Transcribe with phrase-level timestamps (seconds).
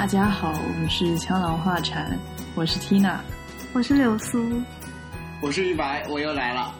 [0.00, 2.18] 大家好，我们是枪狼画禅，
[2.54, 3.18] 我是 Tina，
[3.74, 4.42] 我是柳苏，
[5.42, 6.74] 我是于白，我又来了。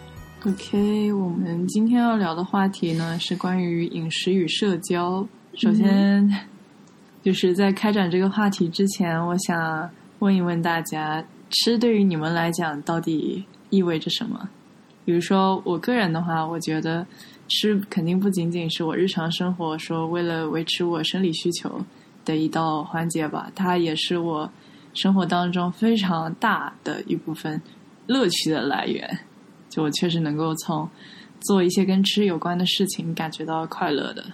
[0.47, 5.29] OK，我们今天要聊的话题呢是关于饮食与社交。
[5.53, 6.35] 首先，
[7.23, 14.49] 就是在开展这个话题之前，我想问一问大家，吃对于你们来讲到底意味着什么？
[15.05, 17.07] 比如说，我个人的话，我觉得
[17.49, 21.85] 吃肯定不仅仅是我日常生活说为了维持我生理需求
[22.31, 24.49] 的一道环节吧，它也是我
[24.95, 27.61] 生活当中非常大的一部分
[28.07, 29.19] 乐趣的来源。
[29.69, 30.89] 就我确实能够从
[31.41, 34.25] 做一些跟吃有关的事情感觉到快乐的，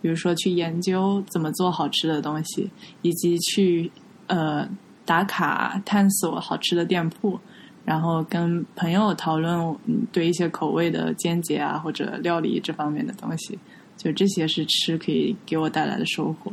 [0.00, 2.70] 比如说去研究怎么做好吃的东西，
[3.02, 3.90] 以及去
[4.26, 4.68] 呃
[5.04, 7.38] 打卡探索好吃的店铺，
[7.84, 9.76] 然后跟朋友讨论
[10.12, 13.58] 对一些口味的见解啊或者料理这方面的东西，
[13.96, 16.52] 就这些是吃可以给我带来的收获。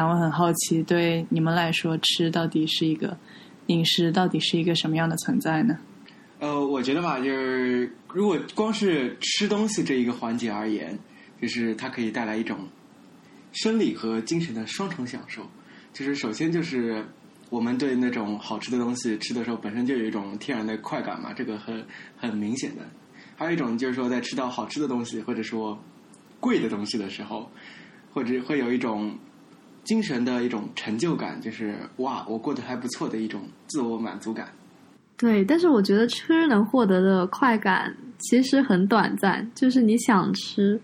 [0.00, 3.14] 然后很好奇，对你们来说，吃到底是一个
[3.66, 5.76] 饮食，到底是一个什么样的存在呢？
[6.38, 10.98] 呃，我觉得吧，就是如果光是吃东西这一个环节而言，
[11.38, 12.66] 就是它可以带来一种
[13.52, 15.46] 生理和精神的双重享受。
[15.92, 17.04] 就是首先就是
[17.50, 21.84] 我们对那种好吃的东西吃的时候，本身就有一种天然的快感嘛，这个很
[22.16, 22.88] 很明显的。
[23.36, 25.78] 还有一种就是说，在吃到好吃的东西或者说
[26.40, 27.50] 贵的东西的时候，
[28.14, 29.14] 或者会有一种
[29.84, 34.48] 精神的一种成就感，就是哇，我过得还不错的一种自我满足感。
[35.16, 40.80] 对，但是我觉得吃能获得的快感其实很短暂，就是你想吃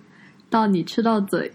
[0.50, 1.50] 到你吃到嘴，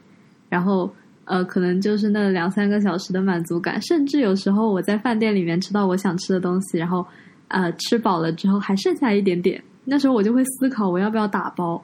[0.49, 0.91] 然后
[1.25, 7.05] 呃，可能就是那两三个小时的满足感，甚至有时候我在饭店里面吃到我想吃的东西，然后
[7.49, 11.83] 呃吃饱了之后还剩下一点点，那时候我就会思考我要不要打包。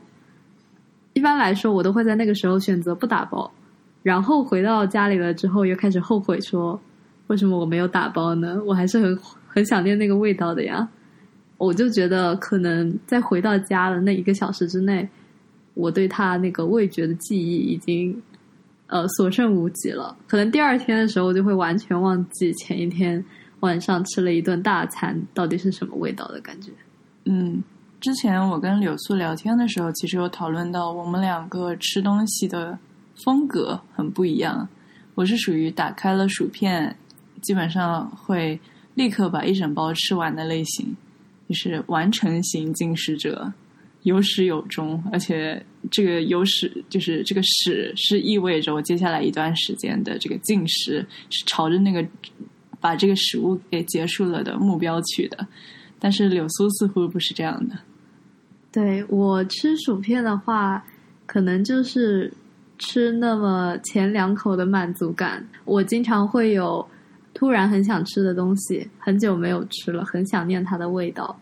[1.14, 3.52] 一般来说，我都会在那个时候选择不打包，
[4.08, 6.80] 然后回到家里了之后又开始后悔说，
[7.28, 8.62] 为什么我没有打包呢？
[8.66, 9.20] 我还是很。
[9.50, 10.88] 很想念那个味道的呀，
[11.58, 15.10] 我就觉得可能在回到家的那一个小时之内，
[15.74, 18.22] 我对他那个味觉的记忆已经
[18.86, 20.16] 呃所剩无几了。
[20.28, 23.24] 可能第二天的时候我就会完全忘记前一天
[23.62, 26.72] 晚上吃了一顿大餐到底是什么味道的感觉。
[27.26, 27.64] 嗯，
[28.00, 32.78] 之前我跟柳素聊天的时候，其实有讨论到我们两个吃东西的
[33.24, 34.68] 风格很不一样。
[35.16, 36.98] 我是属于打开了薯片，
[37.42, 38.60] 基本上会。
[38.98, 40.98] 立刻把一整包吃完的类型，
[41.48, 43.54] 就是完成型进食者，
[44.02, 52.04] 有始有终，而且这个有始就是这个始是意味着我接下来一段时间的这个进食是朝着那个
[52.80, 55.48] 把这个食物给结束了的目标去的。
[56.00, 57.78] 但是柳苏似乎不是这样的。
[58.72, 60.84] 对我吃薯片的话，
[61.28, 62.34] 可能就是
[62.78, 66.88] 吃那么前两口的满足感，我经常会有。
[67.34, 71.40] 突然很想吃的东西，很久没有吃了，很想念它的味道。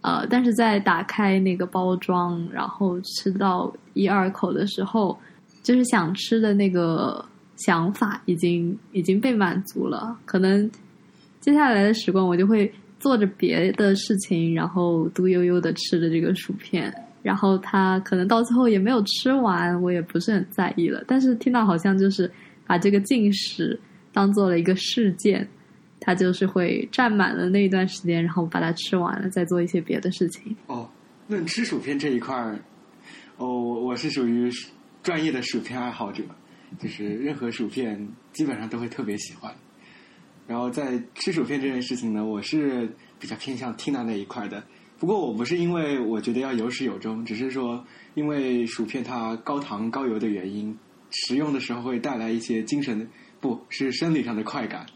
[0.00, 5.18] 呃，但是在打开那个包装，然后吃到一二口的时候，
[5.64, 7.24] 就是想吃的那个
[7.56, 10.16] 想法已经已经被满足了。
[10.24, 10.70] 可能
[11.40, 16.94] 接下来的时光，我就会做着别的事情，然后嘟悠悠的吃着这个薯片。
[17.22, 21.02] 然后他可能到最后也没有吃完，我也不是很在意了。
[21.06, 22.30] 但是听到好像就是
[22.66, 23.80] 把这个进食。
[24.14, 25.48] 当做了一个事件，
[25.98, 30.54] 他就是会占满了那一段时间，然后把它吃完了，再做一些别的事情。
[30.66, 30.86] 哦，
[31.26, 32.58] 那吃薯片这一块儿，
[33.38, 34.50] 哦，我是属于
[35.02, 36.22] 专业的薯片爱好者，
[36.78, 39.50] 就是任何薯片基本上都会特别喜欢。
[40.46, 42.86] 然后在吃薯片这件事情呢，我是
[43.18, 44.62] 比较偏向 Tina 那一块的。
[45.02, 50.78] 不过我不是因为我觉得要有始有终，只是说因为薯片它高糖高油的原因，
[51.10, 53.10] 食用的时候会带来一些精神。
[53.40, 54.86] 不是生理上的快感，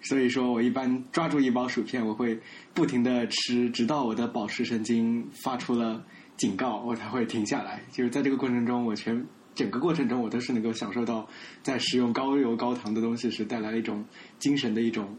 [0.00, 2.38] 所以说我一般抓住一包薯片，我会
[2.72, 6.00] 不停的吃，直到我的饱食神经发出了
[6.36, 7.82] 警告，我才会停下来。
[7.90, 9.26] 就是在这个过程中，我全
[9.56, 11.26] 整个过程中，我都是能够享受到
[11.64, 14.04] 在食用高油高糖的东西时带来一种
[14.38, 15.16] 精神的一种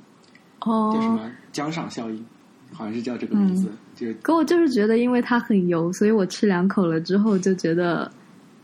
[0.61, 2.25] 哦叫什么奖赏效应，
[2.73, 3.69] 好像是叫这个名字。
[3.95, 8.11] 就可我就是觉得，因为它很油，所以我吃两口了之后就觉得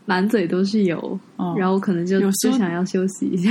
[0.06, 1.18] 满嘴都是油，
[1.56, 3.50] 然后可能就就想要休息一下。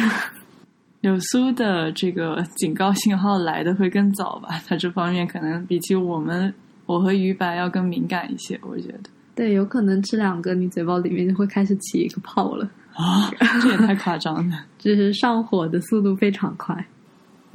[1.01, 4.61] 柳苏的这个警告信号来的会更早吧？
[4.65, 6.53] 它这方面可能比起我们，
[6.85, 8.57] 我和于白要更敏感一些。
[8.61, 13.29] 我觉得，对，有可能吃两个，你嘴巴里面就会开始起一个泡了啊！
[13.61, 16.73] 这也太夸张了， 就是上火的速度非常快。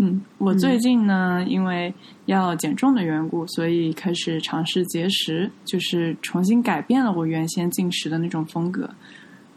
[0.00, 1.92] 嗯，我最近呢，因为
[2.26, 8.88] 要减重的缘故，所以开始尝试节食，就是重新改变了我原先进食的那种风格。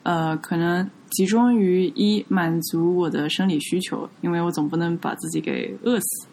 [0.01, 6.27] 呃，可能集中于一满足我的生理需求，因为我总不能把自己给饿死。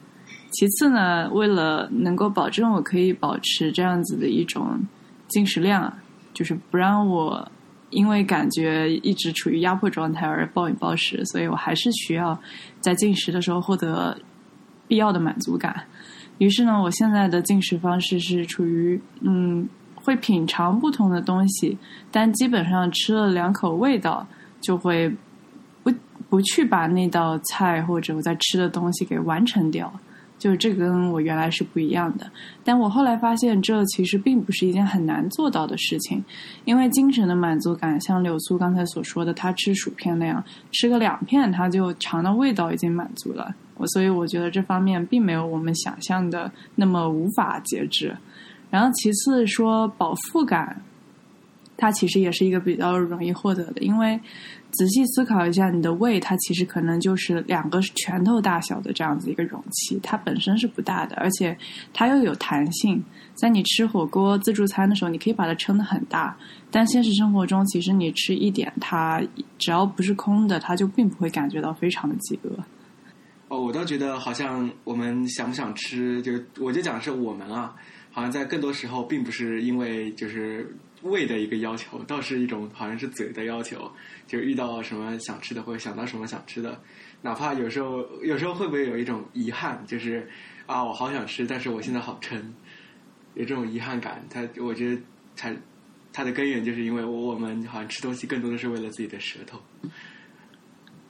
[0.53, 4.81] 其次呢，为了能够保证我可以保持这样子的一种
[5.29, 5.93] 进食量，
[6.33, 7.47] 就是不让我
[7.91, 12.39] 因为感觉一直处于压迫状态而暴饮暴食，所以我还是需要
[12.81, 14.17] 在进食的时候获得
[14.87, 15.85] 必要的满足感。
[16.39, 21.77] 于是呢，我现在的进食方式是处于嗯，会品尝不同的东西，
[22.13, 24.27] 但基本上吃了两口味道
[24.61, 25.13] 就会
[25.83, 25.93] 不
[26.29, 29.93] 不去把那道菜或者我在吃的东西给完成掉。
[30.39, 32.31] 就是这跟我原来是不一样的，
[32.65, 36.25] 但我后来发现这其实并不是一件很难做到的事情，
[36.65, 40.43] 因为精神的满足感，像柳苏刚才所说的，他吃薯片那样，
[40.73, 43.53] 吃个两片他就尝到味道已经满足了。
[43.77, 48.17] 我所以我觉得这方面并没有我们想象的那么无法节制。
[48.71, 50.83] 然后其次说饱腹感，
[51.77, 54.21] 它其实也是一个比较容易获得的，因为。
[54.71, 61.57] 仔细思考一下，你的胃它其实可能就是两个拳头大小的这样子一个容器，它本身是不大的，而且
[61.93, 63.03] 它又有弹性。
[63.35, 66.37] 在你吃火锅自助餐的时候，你可以把它撑得很大，
[66.71, 69.23] 但现实生活中，其实你吃一点，它
[69.59, 72.51] 只要不是空的，它就并不会感觉到非常的饥饿。
[73.49, 77.75] 哦，我倒觉得好像我们想不想吃，就我就讲是我们啊，
[78.11, 80.77] 好像在更多时候并不是因为就是。
[81.03, 83.91] 胃的一个要求，倒是一种好像是嘴的要求，
[84.27, 86.81] 就遇到什么想吃的，或者想到什么想吃的，
[87.23, 90.29] 哪怕有时候，有时候会不会有一种遗憾，就是
[90.67, 92.53] 啊，我好想吃，但是我现在好撑，
[93.35, 94.25] 有这种遗憾感。
[94.29, 95.01] 它，我觉得
[95.37, 95.55] 它
[96.13, 99.59] 它的根源就是因为我我们好像吃东西更多的是为了自己的舌头，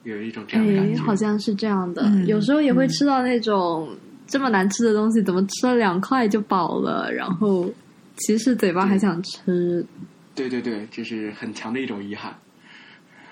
[0.03, 2.07] 有一种这样的感觉，好像是这样的。
[2.25, 3.97] 有时候也会吃到那种
[4.27, 7.67] 这么难吃的东西，怎么吃了两块就饱了，然后。
[8.19, 9.85] 其实嘴巴还想吃，
[10.35, 12.37] 对对对，这是很强的一种遗憾。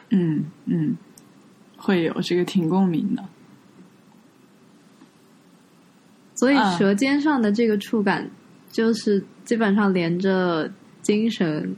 [0.10, 0.95] 嗯嗯，
[1.75, 3.24] 会有这个挺共鸣的。
[6.36, 8.30] 所以舌尖上的这个触感，
[8.72, 11.75] 就是基本上连着精神，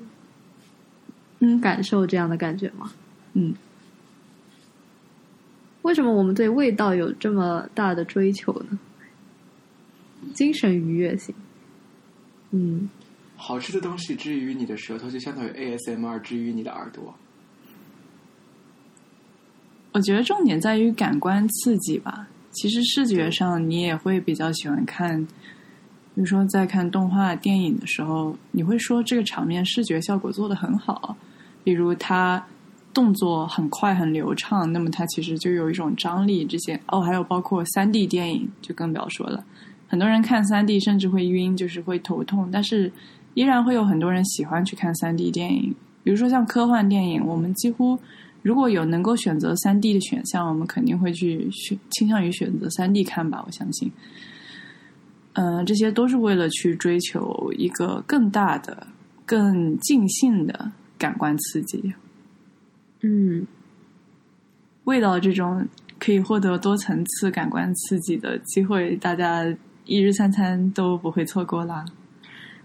[1.39, 2.91] 嗯，感受这样的感觉吗？
[3.33, 3.55] 嗯。
[5.81, 8.77] 为什么我们对味道有这么大的追求呢？
[10.33, 11.33] 精神愉悦性。
[12.51, 12.89] 嗯。
[13.41, 17.15] 好吃的东西治愈你的舌头，就相当于 ASMR 治愈你的耳朵。
[19.93, 22.27] 我觉得重点在于感官刺激吧。
[22.51, 31.15] 其实视觉上你也会比较喜欢看，比如说在看动画电影的时候，你会说这个场面视觉效果做的很好。
[31.63, 32.45] 比如它
[32.93, 36.43] 动作很快很流畅，那么它其实就有一种张力。
[36.43, 39.45] 这些哦，还有包括三 D 电影就更不要说了。
[39.87, 42.91] 很多人看三 D 甚至会晕，就是会头痛，但是。
[43.39, 47.97] 依然会有很多人喜欢去看三 D 电影，比如说像科幻电影，我们几乎
[48.41, 53.41] 如果有能够选择三 D 的选项，我们肯定会去选倾向于选择三 D 看吧。
[53.47, 53.89] 我相信，
[55.35, 58.85] 嗯，这些都是为了去追求一个更大的、
[59.25, 61.93] 更尽兴的感官刺激。
[62.99, 63.47] 嗯，
[64.83, 65.65] 味道这种
[65.97, 69.45] 可以获得多层次感官刺激的机会，大家
[69.85, 71.85] 一日三餐都不会错过啦。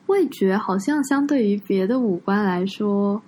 [0.06, 3.22] 味觉好像相对于别的五官来说，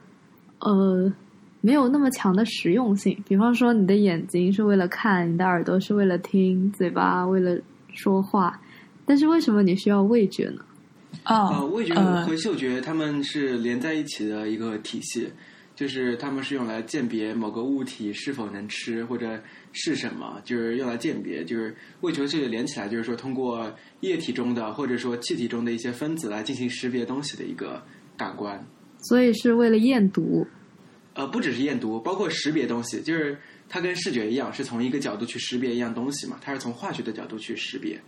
[0.61, 1.13] 呃，
[1.61, 3.17] 没有那么强的实用性。
[3.27, 7.59] 比方说，你的眼睛是为了看，你的耳朵是为了听，嘴巴为了
[7.93, 8.61] 说话。
[9.05, 10.63] 但是为什么你需要味觉呢？
[11.23, 15.29] 啊，味觉和嗅觉它们是连在一起的一个体系。
[15.77, 19.39] 就是它们是用来鉴别某个物体是否能吃或者
[19.73, 27.85] 是什么，就是用来鉴别，就是味觉这个连起来，就是说通过液体中的或者说气体中的一些分子来进行识别东西的一个
[28.17, 28.67] 感官。
[29.01, 30.47] 所以是为了验毒？
[31.13, 38.01] 呃，不只是验毒，包括识别东西，就是它跟视觉一样，是从一个角度去识别一样东西嘛，它是从化学的角度去识别。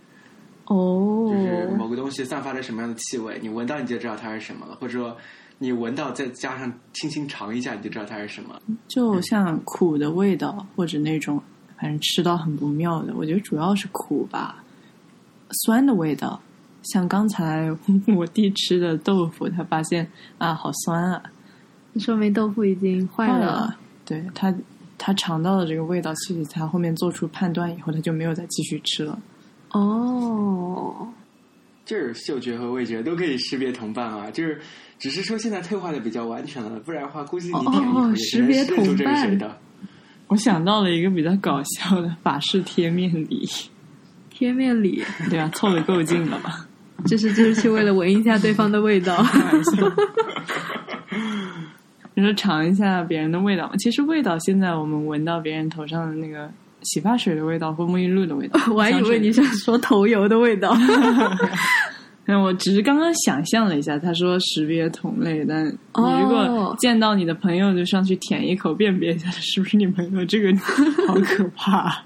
[0.65, 5.15] 哦，就是某个东西散发着什么样的气味，你闻到你就知道它是什么了，或者说。
[5.61, 8.59] 你闻到，再加上轻轻尝一下，你就知道它是什么。
[8.87, 11.41] 就像苦的味道，或者那种
[11.77, 14.63] 反正吃到很不妙的，我觉得主要是苦吧。
[15.51, 16.39] 酸的味道，
[16.83, 17.69] 像刚才
[18.15, 21.21] 我弟吃的豆腐，他发现啊，好酸啊，
[21.97, 23.75] 说明豆腐已经坏了。
[24.05, 24.55] 对他，
[24.97, 29.19] 他尝到了这个味道，其实他后面做出判断以后，他就没有再继续吃了。
[29.71, 31.09] 哦。
[31.89, 34.59] 就是嗅觉和味觉都可以识别同伴啊，就是
[34.99, 39.57] 只是说现在退化的比较完全了，不然的话估计你点一口识别同伴的。
[40.27, 43.49] 我想到了一个比较搞笑的法式贴面礼，
[44.29, 46.67] 贴面礼， 对啊，凑的够近了吧？
[47.07, 49.25] 就是就是去为了闻一下对方的味道。
[52.13, 53.75] 你说尝一下别人的味道嘛？
[53.77, 60.75] 其实味道现在我们闻到别人头上的那个洗发水的味道或沐浴露的味道， 我还以为你想说头油的味道。
[62.25, 70.55] 那我只是刚刚想象了一下，他说识别同类，但你如果见到你的朋友就上去舔一口，辨别一下是不是你朋友，这个
[71.07, 72.03] 好可怕。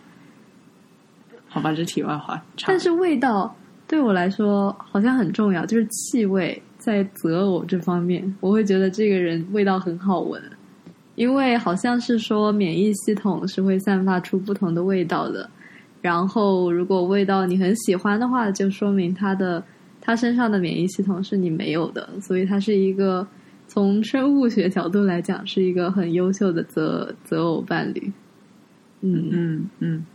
[1.50, 2.42] 好吧，这题外话。
[2.66, 3.54] 但是味道
[3.86, 10.42] 对我来说好像很重要，就是气味在择偶这方面，我会觉得这个人味道很好闻，
[11.16, 15.50] 因为好像是说免疫系统是会散发出不同的味道的。
[16.02, 19.64] 然后如果味道你很喜欢的话，就说明他的。
[20.06, 23.26] 他身上的免疫系统是你没有的，所以他是一个
[23.70, 28.12] 从生物学角度来讲是一个很优秀的择择偶伴侣。
[29.00, 30.06] 嗯嗯嗯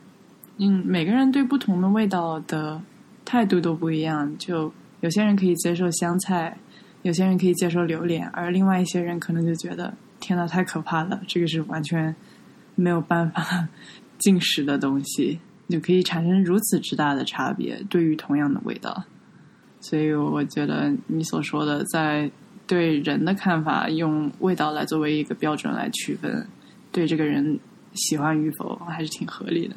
[0.58, 2.78] 嗯，每个人对不同的味道的
[3.24, 4.30] 态度都不一样。
[4.36, 6.54] 就有些人可以接受香菜，
[7.00, 9.94] 有些人可以接受榴莲，而另外一些人可能就觉得
[10.28, 12.14] 天呐，太可怕了，这个是完全
[12.74, 13.66] 没有办法
[14.18, 15.38] 进食的东西，
[15.70, 17.82] 就可以产生如此之大的差别。
[17.88, 19.04] 对于同样的味道。
[19.80, 22.30] 所以我觉得你所说的，在
[22.66, 26.46] 对人的看法，用味道来作为一个标准来区分
[26.92, 27.58] 对这个人
[27.94, 29.76] 喜欢与否，还是挺合理的。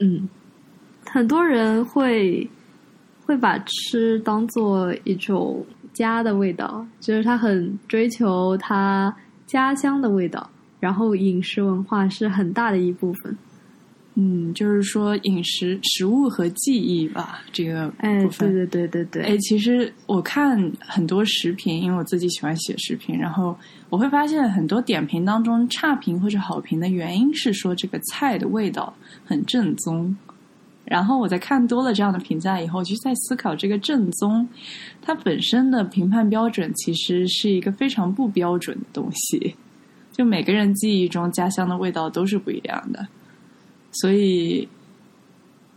[0.00, 0.28] 嗯，
[1.06, 2.46] 很多人会
[3.24, 9.14] 会把吃当做一种家的味道，就是他很追求他
[9.54, 13.38] 家乡的味道，然后饮食文化是很大的一部分。
[14.16, 18.52] 嗯，就是说饮食、食物和记忆吧，这个部分。
[18.52, 19.22] 对对对对对。
[19.22, 23.56] 哎，其实我看很多食评，因为我自己喜欢写食评，然后
[23.90, 28.92] 我会发现很多点评当中差评或者好评的原因是说这个菜的味道
[29.24, 30.16] 很正宗。
[30.84, 34.48] 然后我在看多了这样的评价以后，就在思考这个正宗，
[35.00, 39.54] 它本身的评判标准其实是一个非常不标准的东西。
[40.12, 43.06] 就每个人记忆中家乡的味道都是不一样的。
[43.92, 44.68] 所以，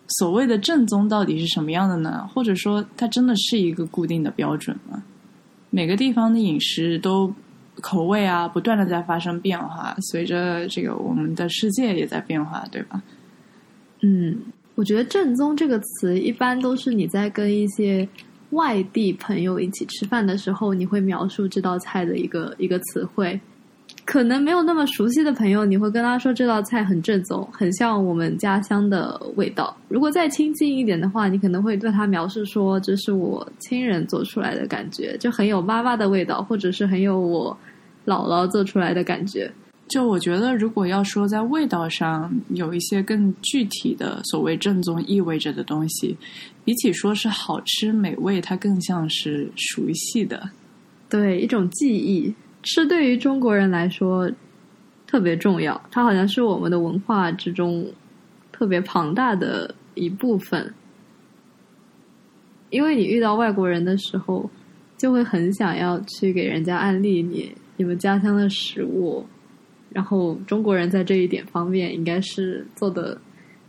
[0.07, 2.29] 所谓的正宗到底是什么样的呢？
[2.33, 5.03] 或者说，它真的是一个固定的标准吗？
[5.69, 7.33] 每个地方的饮食都
[7.81, 13.01] 口味啊，不断的在发生变化，随着这个我们的世界也在变化，对吧？
[14.01, 14.39] 嗯，
[14.77, 18.07] 我觉得“正宗”这个词一般都是你在跟一些
[18.51, 23.39] 外地朋友一起吃饭的时候，你会描述这道菜的一个一个词汇。
[24.05, 29.75] 可能没有那么熟悉的朋友，你会跟他说这道菜很正宗，很像我们家乡的味道。
[29.87, 37.57] 如果再亲近一点的话，你可能会对他描述说这是我亲人做出来的感觉，就很有妈妈的味道，或者是很有我
[38.05, 39.51] 姥姥做出来的感觉。
[39.87, 46.17] 就我觉得，如果要说在味道上有一些更具体的所谓正宗意味着的东西，
[46.65, 50.49] 比起说是好吃美味，它更像是熟悉的，
[51.09, 52.33] 对一种记忆。
[52.63, 54.29] 吃对于中国人来说
[55.05, 57.89] 特别重要，它好像是我们的文化之中
[58.51, 60.73] 特别庞大的一部分。
[62.69, 64.49] 因为你遇到外国人的时候，
[64.97, 69.25] 就会很想要去给人家安利你你们家乡的食物，
[69.97, 73.19] 然后中国人在这一点方面应该是做的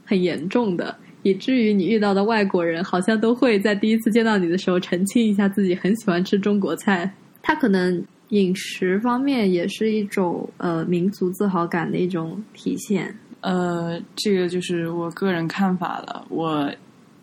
[0.04, 8.04] 很严重的，以至于你遇到的外国人好像都会在第一次见到你的时候澄清一下自己很喜欢吃中国菜，他可能。
[8.30, 13.16] 饮食方面也是一种呃民族自豪感的一种体现。
[13.40, 16.26] 呃，这个就是我个人看法了。
[16.28, 16.70] 我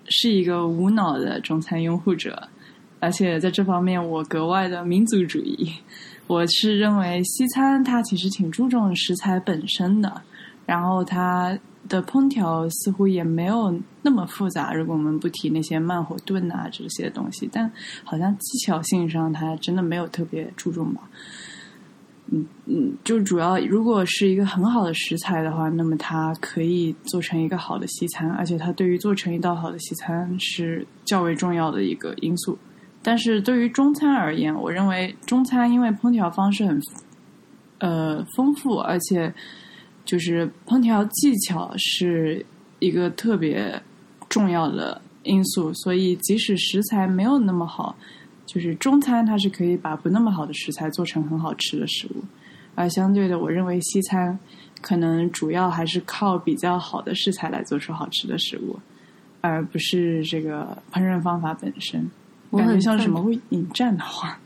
[0.07, 2.49] 是一个无脑的中餐拥护者，
[2.99, 5.71] 而且在这方面我格外的民族主义。
[6.27, 10.21] 我是认为西餐它其实挺注重食材本身的，
[10.65, 11.57] 然后它。
[11.87, 17.71] 的烹调似乎也没有那么复杂，如果我们不提那些慢火炖啊这些东西，但
[18.03, 21.07] 好像技巧性上它真的没有特别注重吧。
[22.31, 32.57] 嗯嗯，就主要如果是一个很好的食材的话，那么它可以做成一个好的西餐，而且它对于做成一道好的西餐是较为重要的一个因素。
[33.05, 36.81] 但是对于中餐而言，我认为中餐因为烹调方式很
[37.77, 39.31] 呃丰富，而且。
[40.05, 42.45] 就是烹调技巧是
[42.77, 43.81] 一个特别
[44.29, 47.97] 重要的因素，所以即使食材没有那么好，
[48.45, 52.23] 就是中餐它是可以把不那么好的食材做成很好吃的食物。
[52.75, 54.37] 而相对的，我认为西餐
[54.79, 58.79] 可能主要还是靠比较好的食材来做出好吃的食物，
[59.41, 62.07] 而不是这个烹饪方法本身。
[62.49, 64.39] 我感觉像什么会引战的话，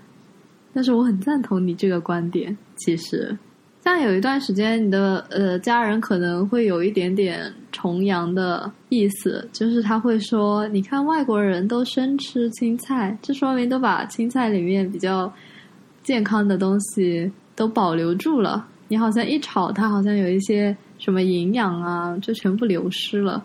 [0.73, 2.57] 但是我很赞同你这个观点。
[2.75, 3.37] 其实。
[3.81, 15.31] 像有一段时间，你的呃家人可能会有一点点崇洋的意思，就是他会说：“你看外国人都生吃青菜，这说明都把青菜里面比较
[16.03, 18.67] 健康的东西都保留住了。
[18.89, 23.43] 你好像一炒，它好像有一些什么营养啊，就全部流失了。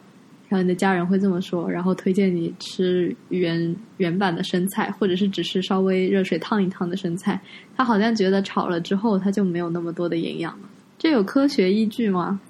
[0.63, 7.41] 你的家人会这么说，然后推荐你吃原原版的生菜，或者是只是稍微热水烫一烫的生菜。
[7.77, 10.69] 他好像觉得炒了之后，它就没有那么多的营养了。
[10.99, 12.41] 这有科学依据吗？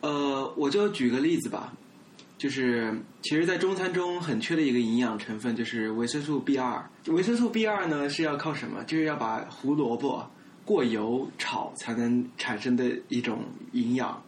[0.00, 1.72] 呃，我就举个例子吧，
[2.36, 6.84] 就是其实，在中餐中很缺的一个营养成分就是维生素 B 二。
[7.06, 8.84] 维生素 B 二呢是要靠什么？
[8.84, 10.24] 就是要把胡萝卜
[10.64, 13.40] 过油炒才能产生的一种
[13.72, 14.22] 营养。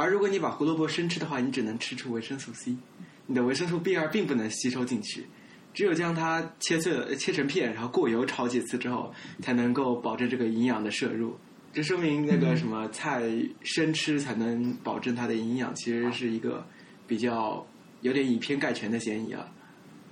[0.00, 2.74] 而如果你把胡萝卜生吃的话，你只能吃出维生素 C，
[3.26, 5.26] 你的维生素 B 二并不能吸收进去。
[5.74, 11.36] 只有将它切碎、切成片，然后过油炒几次之后，才能够保证这个营养的摄入。
[11.72, 13.22] 这说明那个什么菜
[13.62, 16.64] 生吃才能保证它的营养，其实是一个
[17.06, 17.64] 比较
[18.00, 19.46] 有点以偏概全的嫌疑啊。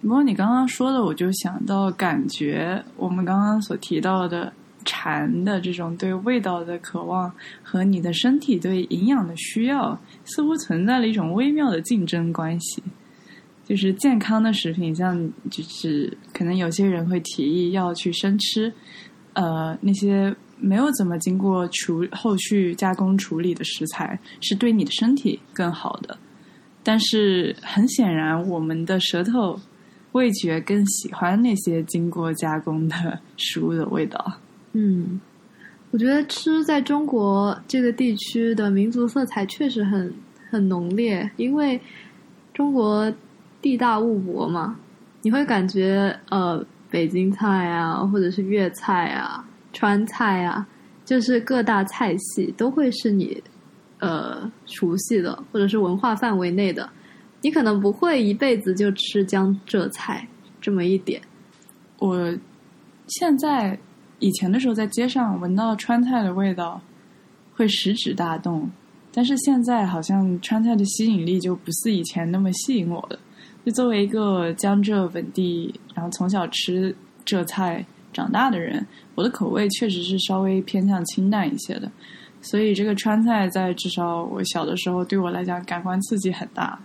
[0.00, 4.52] 不过你刚刚说的，我就想到，感觉我们刚刚所提到的
[4.88, 7.30] 馋的这种对味道的渴望
[7.62, 12.82] 和你的身体对营养的需要，似乎存在了一种微妙的竞争关系。
[13.66, 18.72] 就是健康的食品，像就是可能有些人会提议要去生吃，
[19.34, 26.16] 呃，那些没有怎么经过处后续加工处理的食材，是对你的身体更好的。
[26.82, 29.60] 但是很显然，我们的舌头
[30.12, 34.40] 味觉更喜欢那些经过加工的食物的味道。
[34.72, 35.20] 嗯，
[35.90, 40.14] 我觉得吃在中国这个地区的民族色彩确实很
[40.50, 41.80] 很浓烈，因为
[42.52, 43.12] 中国。
[43.60, 44.78] 地大物博嘛，
[45.22, 50.64] 你会感觉呃，北京菜啊，或者是粤菜啊、川菜啊，
[51.04, 53.42] 就是各大菜系都会是你
[53.98, 56.88] 呃熟悉的，或者是文化范围内的。
[57.40, 60.24] 你可能不会一辈子就吃江浙菜
[60.60, 61.20] 这么一点。
[61.98, 62.32] 我
[63.08, 63.76] 现在
[64.18, 66.80] 以前的时候在街上闻到川菜的味道，
[67.54, 68.68] 会食指大动，
[69.12, 73.18] 但是现在好像川菜的吸引力就不似以前那么吸引我了。
[73.64, 81.90] 就作为一个江浙本地，然后从小吃浙菜长大的人，我的口味确实是稍微偏向清淡一些的，
[82.40, 86.78] 所以这个川菜在至少我小的时候对我来讲感官刺激很大，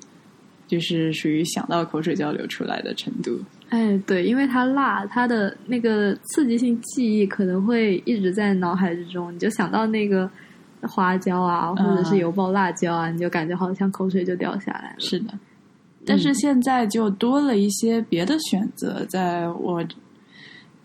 [0.67, 3.39] 就是属于想到口水就要流出来的程度。
[3.73, 10.29] 哎，对，因为它辣，它的那个刺激性记忆可能会一直在脑海之中，你就想到那个
[10.83, 14.99] 花椒啊，或者是油爆辣椒啊，你就感觉好像口水就掉下来了。
[14.99, 15.33] 是的。
[16.05, 19.83] 但是现在就多了一些别的选择，在我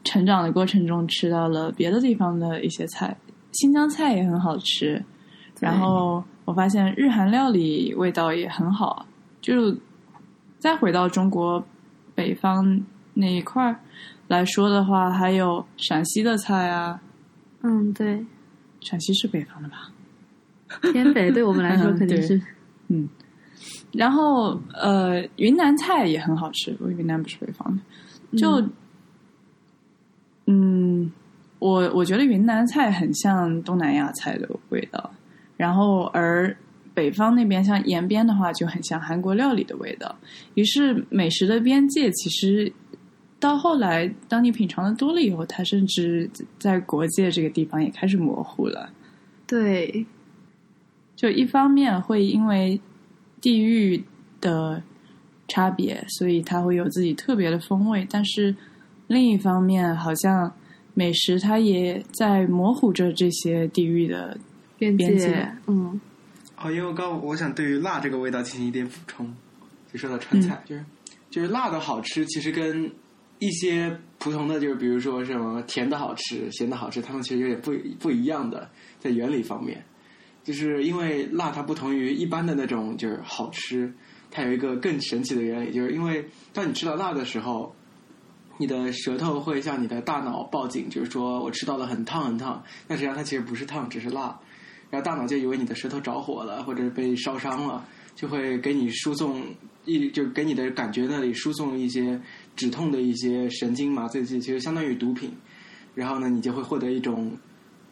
[0.03, 3.15] 成长的过程中吃到了别的地方的一些菜，
[3.53, 5.05] 新疆菜也很好吃。
[5.61, 9.05] 然后我发现日韩料理味道也很好。
[9.43, 9.77] 就
[10.59, 11.63] 再回到中国
[12.19, 13.79] 北方那一块儿
[14.27, 17.01] 来说的话，还有陕西的菜啊。
[17.63, 18.27] 嗯，对，
[18.81, 19.93] 陕西是北方的吧？
[20.93, 22.43] 偏北，对我们来说 肯定是。
[22.89, 23.09] 嗯。
[23.93, 26.77] 然后，呃，云南菜也很好吃。
[26.81, 27.73] 我云南不是北方
[28.33, 28.69] 的，就，
[30.47, 31.11] 嗯，
[31.61, 35.09] 我我觉得云南菜很像东南亚菜的味道。
[35.57, 36.57] 然后，而
[36.99, 40.13] 北方那边像延边的话，就很像韩国料理的味道。
[40.55, 42.73] 于是，美食的边界其实
[43.39, 48.91] 到后来，当你品尝的多了以后，它甚至在国界这个地方也开始模糊了。
[49.47, 50.05] 对，
[51.15, 52.81] 就一方面会因为。
[53.41, 54.03] 地域
[54.41, 54.83] 的
[55.47, 58.05] 差别，所以它会有自己特别的风味。
[58.11, 58.53] 但是
[59.07, 60.53] 另一方面，好像
[60.93, 64.37] 美食它也在模糊着这些地域的
[64.77, 65.49] 边界。
[65.69, 66.01] 嗯，
[66.61, 69.33] 好，因为刚我想对于辣这个味道进行一点补充。
[69.93, 70.85] 就说到川菜，就是
[71.31, 72.91] 就是辣的好吃，其实跟
[73.39, 78.69] 一些普通的，就是比如说什么甜的好吃、咸的好吃，它们其实有点不不一样的，
[78.99, 79.85] 在原理方面。
[80.43, 83.95] 就是因为辣，它不同于一般的那种，就是好吃。
[84.33, 87.73] 它有一个更神奇的原理，就是因为当你吃到辣的时候，
[88.59, 92.65] 你的舌头会向你的大脑报警，就是说我吃到了很烫很烫。
[92.89, 94.39] 但实际上它其实不是烫，只是辣。
[94.91, 99.43] 然后大脑就以为你的舌头着火了，或者被烧伤了，就会给你输送
[99.85, 102.21] 一，就给你的感觉那里输送一些
[102.57, 105.31] 止痛的一些神经麻醉剂，其实相当于毒品。
[105.95, 107.37] 然后呢，你就会获得一种。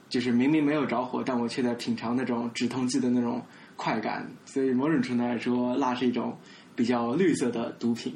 [0.09, 3.43] 就是明明没有着火，但我却在品尝那种止痛剂的那种
[3.75, 6.33] 快感，所以某种程度来说，辣是一种
[6.77, 8.15] 比较绿色的毒品，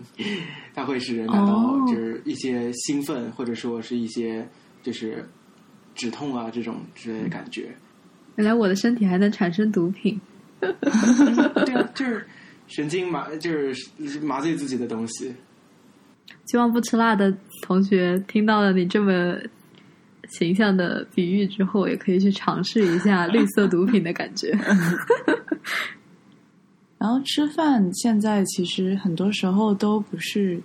[0.72, 4.48] 它会使人感到就是一些兴奋，或者说是一些
[4.84, 5.28] 就是
[5.96, 7.74] 止痛啊这种之类的感觉。
[8.36, 10.20] 原来我的身体还能产生毒品，
[10.60, 12.26] 对啊，就是
[12.68, 15.34] 神经麻，就是麻醉自己的东西。
[16.46, 19.36] 希望不吃辣的同学听到了你这么。
[20.38, 24.56] 形象的比喻之后，也可以去尝试一下绿色毒品的感觉。
[26.98, 30.62] 然后吃饭现在其实很多时候都不是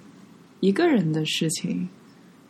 [0.59, 1.89] 一个人的事情，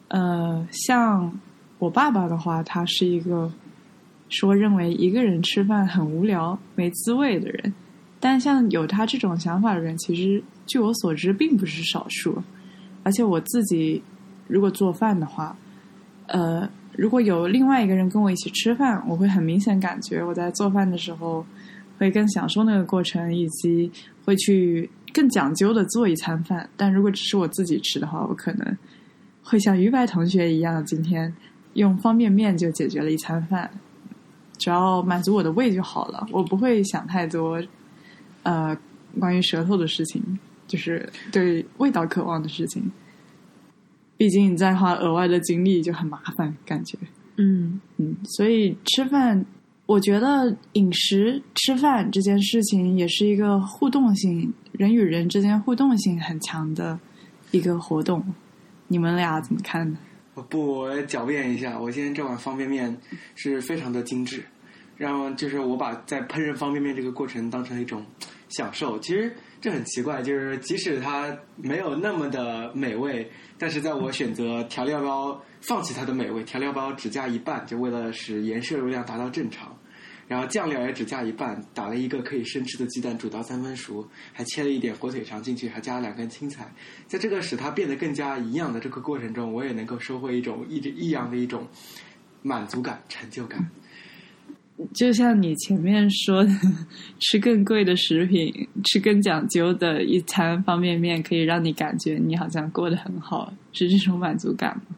[0.09, 1.39] 呃，像
[1.79, 3.49] 我爸爸的话，他是一个
[4.29, 7.73] 说认为一个人吃饭很无聊、没滋味的人。
[8.19, 12.41] 但像有他这种想法的人，其实据我所知并不是少数。
[13.03, 14.01] 而且我自己
[14.47, 15.55] 如果做饭的话，
[16.27, 21.45] 呃，如果有另外一个人跟我一起吃饭，我会很明显感觉我在做饭的时候。
[21.97, 23.89] 会更享受那个过程，以及
[24.25, 26.69] 会去更讲究的做一餐饭。
[26.75, 28.77] 但如果只是我自己吃的话，我可能
[29.41, 31.33] 会像于白同学一样，今天
[31.75, 33.71] 用方便面就解决了一餐饭，
[34.57, 36.25] 只要满足我的胃就好了。
[36.31, 37.61] 我不会想太多，
[38.43, 38.77] 呃，
[39.19, 40.21] 关于舌头的事情，
[40.67, 42.91] 就是对味道渴望的事情。
[44.17, 46.97] 毕竟你再花额外的精力就很麻烦，感觉。
[47.37, 49.45] 嗯嗯，所以吃饭。
[49.87, 56.99] 我觉得饮食吃饭这件事情也是一个互动性，人与人之间互动性很强的
[57.51, 58.25] 一个活动。
[58.87, 59.95] 你们俩怎么看呢？
[60.43, 62.95] 不，我狡辩一下，我今天这碗方便面
[63.35, 64.43] 是非常的精致，
[64.97, 68.05] 让就是我把在烹饪方便面这个过程当成一种
[68.49, 68.99] 享受。
[68.99, 75.41] 其实这很奇怪，就是即使它没有那么的美味，但是在我选择调料包。
[75.61, 79.75] 放弃它的美味，调料包只加一半，就为了使盐摄入量达到正常。
[80.27, 86.71] 然后酱料也只加一半，打了一个可以生吃的鸡蛋，煮到三分熟，还切了一点火腿肠进去，还加了两根青菜。
[87.05, 91.67] 在这个使它变得更加营养的这个过程中，我也能够收获一种异异样的一种
[92.41, 93.69] 满足感、成就感。
[94.93, 96.49] 就像你前面说的，
[97.19, 104.95] 吃更贵的食品，吃更讲究的一餐方便面，可以让你感觉你好像过得很好，是这种满足感吗？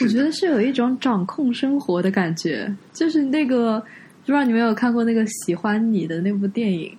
[0.00, 3.84] 我觉得是有一种掌控生活的感觉，就是那个
[4.26, 6.92] 不知道你没有看过那个喜欢你的那部电影，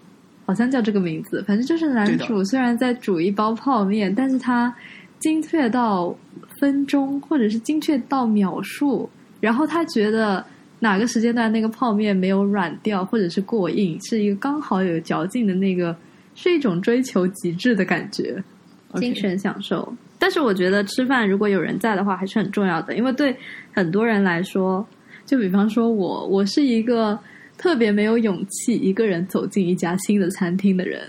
[0.46, 1.44] 好像叫这个名字。
[1.46, 4.74] 反正就是男主虽然在煮一包泡面，但是他
[5.20, 6.16] 精确到
[6.58, 9.10] 分钟，或者是精确到秒数，
[9.42, 10.42] 然后他觉得
[10.80, 15.94] 哪个时间段那个泡面没有软掉，或者是过硬，是一个刚好有嚼劲的那个，
[16.34, 18.42] 是一种追求极致的感觉，
[18.96, 19.94] 精神享受。
[20.18, 23.36] 但是我觉得吃饭如果有人在的话还是很重要的，因为对
[23.74, 24.88] 很多人来说，
[25.28, 27.20] 就比方说我，我是一个
[27.58, 31.02] 特别没有勇气一个人走进一家新的餐厅的人，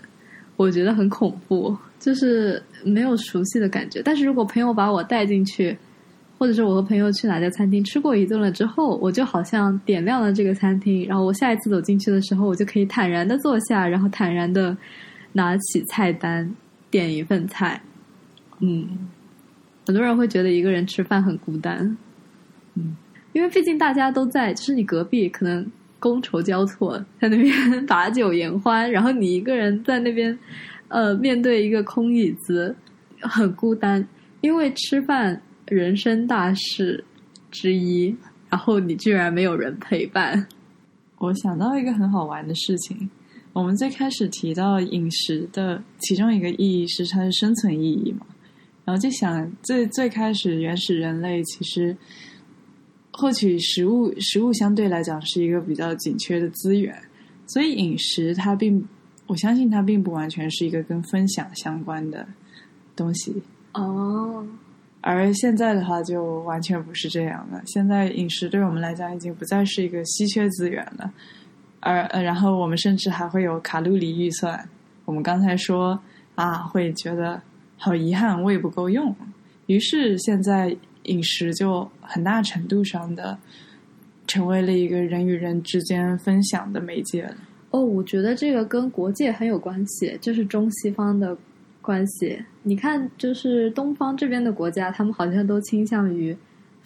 [0.56, 4.02] 我觉得很恐怖，就是没有熟悉的感觉。
[4.04, 5.74] 但是如果朋友把我带进去，
[6.36, 14.76] 或者是我和朋友去哪家餐厅吃过一顿了之后，我就好像点亮了这个餐厅，然后我下一次走进去的时候，我就可以坦然的坐下，然后坦然的
[15.32, 16.54] 拿起菜单
[16.90, 17.80] 点一份菜。
[18.60, 19.08] 嗯，
[19.86, 21.96] 很多人会觉得一个人吃饭很孤单，
[22.74, 22.96] 嗯，
[23.32, 25.64] 因为毕竟大家都在，就是你隔壁可能
[26.00, 27.52] 觥筹交错，在那边
[27.86, 30.36] 把酒言欢，然后你一个人在那边，
[30.88, 32.74] 呃，面对一个空椅子，
[33.20, 34.06] 很孤单。
[34.40, 37.04] 因为吃饭人生大事
[37.50, 38.14] 之一，
[38.48, 40.46] 然后你居然没有人陪伴。
[41.18, 43.10] 我想到一个很好玩的事情，
[43.52, 48.24] 我们最开始提到饮食的其中一个意义是它的生存意义嘛。
[48.84, 51.96] 然后就想，最最开始原始人类其实
[53.18, 56.96] 获取食物，食物相对来讲是一个比较紧缺的资源，
[57.48, 58.86] 所以饮食它并，
[59.26, 62.24] 我相信它并不完全是一个跟分享相关的
[62.94, 64.46] 东西哦。
[65.00, 71.12] 而现在的话就完全不是这样了，现在饮食对我们来讲已经不再是一个稀缺资源了，
[71.80, 74.68] 而呃，然后我们甚至还会有卡路里预算。
[75.04, 75.98] 我们刚才说
[76.36, 77.42] 啊，会觉得。
[77.80, 79.14] 好遗憾，胃不够用，
[79.66, 80.76] 于是现在
[81.08, 83.36] 饮食就很大程度上的
[84.26, 87.28] 成为了一个人与人之间分享的媒介。
[87.70, 91.36] 哦，我觉得这个跟国界很有关系，就是中西方的
[91.82, 92.38] 关系。
[92.62, 96.36] 你看，就是东方这边的国家，他们好像都倾向于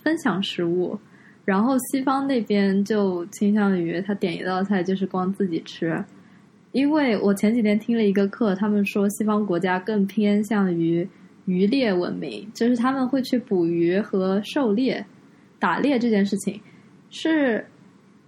[0.02, 0.98] 分享食物，
[1.44, 6.04] 然后西方那边就倾向于他点一道菜就是光自己吃。
[6.72, 11.08] 因为我前几天听了一个课，他们说西方国家更偏向于
[11.46, 15.04] 渔猎文明，就是他们会去捕鱼和狩猎、
[15.58, 16.60] 打猎这件事情，
[17.10, 17.64] 是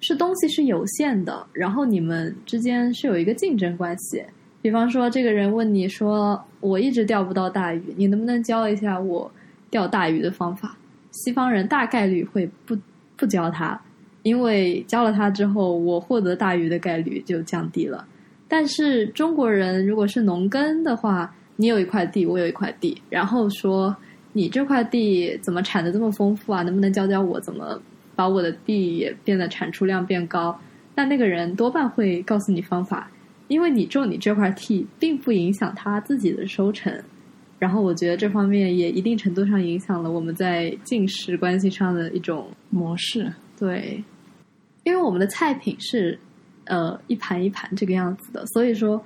[0.01, 4.23] 是东西是有限的，然后你们之间是有一个竞争关系。
[4.61, 9.31] 比方说，这个人问你说：“我一直钓不到大鱼，你能不能教一下我
[9.71, 10.77] 钓大鱼的方法？”
[11.13, 12.77] 西方人大概率会不
[13.15, 13.81] 不教他，
[14.23, 18.07] 因为教了他之后，我获得大鱼的概率就降低了。
[18.49, 23.95] 但是中国人如果是农耕的话，你有一块地，我有一块地，然后说
[24.33, 26.63] 你这块地怎么产的这么丰富啊？
[26.63, 27.81] 能不能教教我怎么
[28.17, 30.59] 把我的地也变得产出量变高，
[30.95, 33.11] 那那个人多半会告诉你方法，
[33.49, 36.93] 因为你种你这块地，并不影响他自己的收成。
[37.61, 43.33] 然后我觉得这方面也一定程度上影响了我们在进食关系上的一种模式。
[43.59, 44.03] 对，
[44.83, 46.19] 因为我们的菜品是
[46.65, 49.03] 呃一盘一盘这个样子的，所以说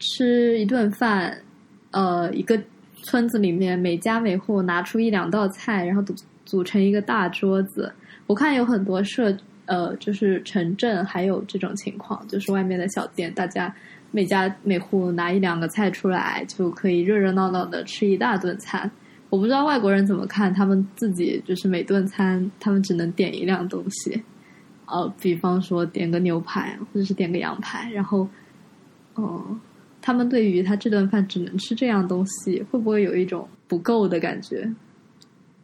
[0.00, 1.40] 吃一顿饭，
[1.90, 2.60] 呃，一个
[3.02, 7.92] 村子里面每家每户拿出一两道菜，然后组组成一个大桌子。
[8.26, 9.34] 我看有很多社
[9.66, 13.74] 呃，就是城镇还有这种情况，就是外面的小店，大家
[14.10, 18.90] 每家每户拿一两个菜出来，就可以热热闹闹的吃一大顿餐。
[19.30, 24.22] 我不知道外国人怎么看，他们自己就是每顿餐，他们只能点一样东西，
[24.86, 28.26] 呃，比方说点个牛排或者是点个羊排，然后，
[29.14, 29.44] 哦、
[30.08, 34.66] 他们对于他这顿饭只能吃这样东西，会不会有一种不够的感觉？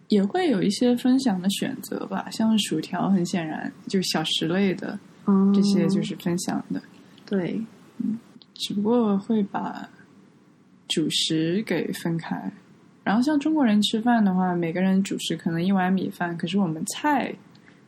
[0.08, 6.82] 也会有一些分享的选择吧，像薯条，很显然就是小食类的嗯，这些就是分享的，
[7.24, 7.58] 对，
[8.52, 9.88] 只不过会把
[10.88, 12.52] 主食给分开。
[13.02, 17.34] 然后像中国人吃饭的话，每个人主食可能一碗米饭，可是我们菜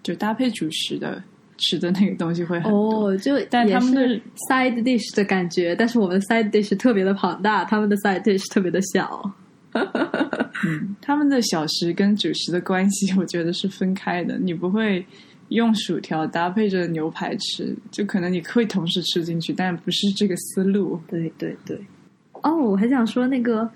[0.02, 1.22] 就搭配主食的
[1.58, 3.08] 吃的那个东西会很多。
[3.08, 4.06] 哦，就但他们的
[4.48, 9.34] side dish 的感觉，但是我们的 side dish 特别的庞大，他们的 side dish 特别的小。
[10.64, 14.38] 嗯，他们的小食跟主食的关系，我觉得是分开的。
[14.38, 15.04] 你不会
[15.48, 20.98] 用薯条搭配着牛排吃，就可能你会同时吃进去，但不是这个思路。
[21.06, 21.78] 对对对。
[22.42, 23.68] 哦，我还想说那个，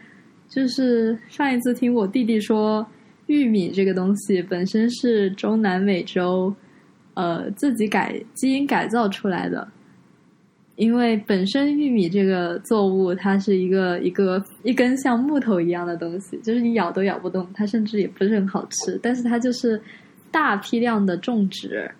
[0.48, 2.86] 就是上一次听我弟弟说，
[3.26, 6.54] 玉米这个东西本身是中南美洲
[7.20, 9.66] 呃自己改基因改造出来的，
[10.76, 19.80] 因为本身玉米这个作物它是一个一个一根像木头一样的东西，就是你咬都咬不动，它甚至也不是很好吃，但是它就是
[20.30, 21.90] 大批量的种植，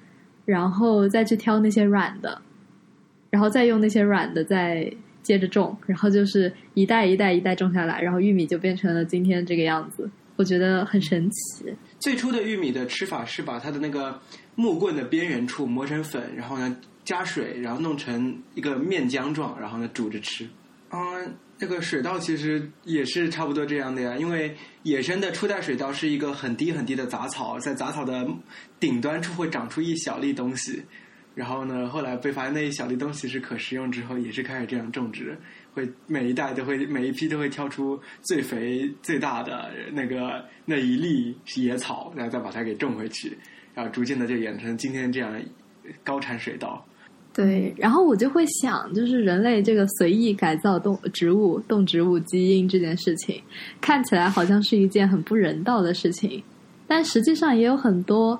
[0.46, 2.40] 然后再去挑那些软的，
[3.28, 4.90] 然后再用那些软的再
[5.22, 10.08] 接着种，然后就是一代一代一代种下来，然后玉米就变成了今天这个样子。
[10.36, 11.66] 我觉得很神奇。
[12.00, 14.20] 最初的玉米的吃法是把它的那个
[14.56, 20.48] 木棍的边缘处磨成粉，然后呢加水，然后弄成一个面浆状，然后呢煮着吃。
[20.90, 28.26] 嗯，那个水稻其实也是差不多这样的呀，因为野生的初代水稻是一个很低很低的杂草，在杂草的
[28.80, 30.82] 顶端处会长出一小粒东西。
[31.34, 35.38] 然后呢，后来被发现那一小粒东西是可食用之后，也是开始这样种植，
[35.72, 43.36] 会每一代都会每一批都会挑出最肥最大的那个那一粒野草，然后再把它给种回去，
[43.74, 45.40] 然后逐渐的就演成今天这样
[46.02, 46.84] 高产水稻。
[47.32, 53.40] 对，然后我就会想，就是人类这个随意改造动植物、动植物基因这件事情，
[53.80, 56.42] 看起来好像是一件很不人道的事情，
[56.88, 58.38] 但实际上也有很多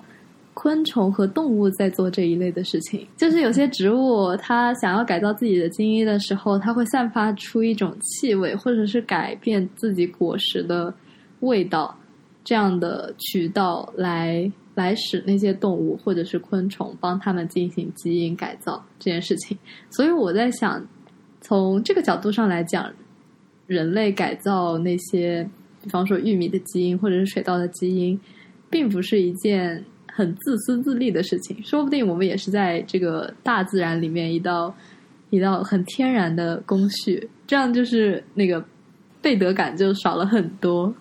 [0.63, 3.07] 昆虫和动物在做这一类的事情。
[3.17, 10.93] 就是有些植物，它想要改造自己的基因的时候，它会散发出一种气味，或者是改变自己果实的
[11.41, 11.97] 味道，
[12.45, 19.57] 这样的渠道来来使那些动物或者是昆虫帮它们进行基因改造这件事情。
[19.89, 20.87] 所以我在想，
[21.41, 22.93] 从这个角度上来讲，
[23.67, 25.49] 人类改造那些，
[25.83, 28.21] 比方说玉米的基因或者是水稻的基因，
[28.69, 29.83] 并不是一件
[30.21, 31.57] 很自私自利的事情。
[31.65, 34.75] 说不定我们也是在这个大自然里面一道
[35.31, 38.63] 一道很天然的工序，这样就是那个
[39.23, 40.93] 背德感就少了很多。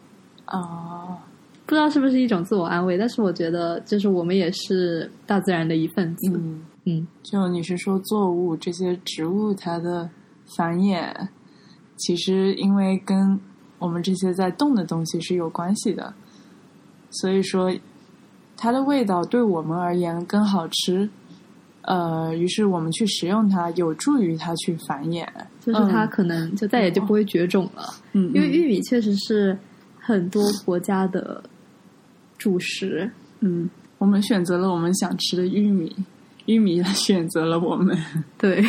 [0.47, 1.17] 哦，
[1.65, 6.31] 不知道是不是一种自我安慰，但是我觉得就是我们也是大自然的一份子。
[6.33, 10.09] 嗯，嗯就你是说作物这些植物它的
[10.55, 11.13] 繁衍，
[11.97, 13.37] 其实因为跟
[13.77, 16.13] 我们这些在动的东西是有关系的，
[17.11, 17.71] 所以说
[18.59, 21.09] 它的味道对我们而言更好吃。
[21.83, 25.25] 呃，于是我们去食用它，有助于它去繁衍。
[25.59, 29.57] 就是它可能就再也就不会绝种了，嗯，因为玉米确实是
[29.97, 31.41] 很多国家的
[32.37, 33.09] 主食。
[33.39, 33.67] 嗯，
[33.97, 35.95] 我们选择了我们想吃的玉米，
[36.45, 37.97] 玉米 选择了我们。
[38.37, 38.63] 对，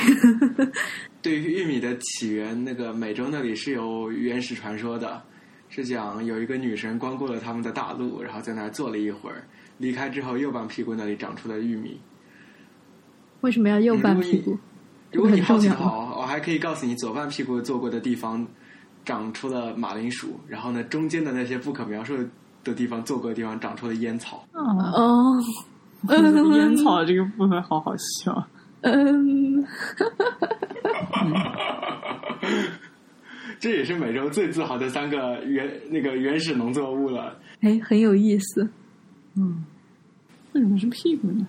[1.21, 5.21] 对于玉米的起源，那个美洲那里是有原始传说的，
[5.69, 9.45] 是讲有一个女神光顾了他们的大陆，然后在那儿坐了一会儿，
[9.81, 11.99] 离开之后右半屁股那里长出了玉米。
[13.41, 14.59] 为什么要右半屁股？
[15.11, 18.47] 如果你好奇的话，我还可以告诉你，左半屁股坐过的地方
[19.05, 22.15] 长出了马铃薯，然后呢，中间的那些不可描述
[22.63, 24.47] 的地方坐过的地方长出了烟草。
[24.53, 24.61] 哦，
[24.95, 25.43] 哦，
[26.55, 28.47] 烟草这个部分好好笑。
[28.83, 29.61] 嗯，
[33.59, 37.41] 这也是美洲最自豪的三个原那个原始农作物了。
[37.63, 38.69] 哎，很有意思。
[39.37, 39.65] 嗯，
[40.53, 41.47] 为什么是屁股呢？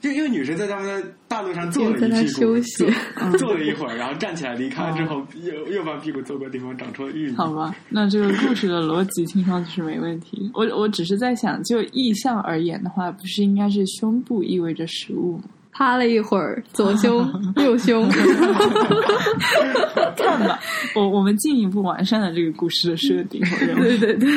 [0.00, 2.86] 就因为女生在他们的大路上坐了一屁股，休息
[3.30, 7.36] 坐 坐了一会儿，然后站起来离开之后，又又把屁股坐过地方长出了玉米。
[7.36, 10.48] 好吧，那这个故事的逻辑听上去是没问题。
[10.54, 15.44] 我我只是在想，就意象而言的话，不是应该是胸部意味着食物吗？
[15.72, 18.08] 趴了一会儿，左胸 右胸，
[20.16, 20.60] 看吧，
[20.94, 23.40] 我我们进一步完善了这个故事的设定。
[23.80, 24.30] 对对对。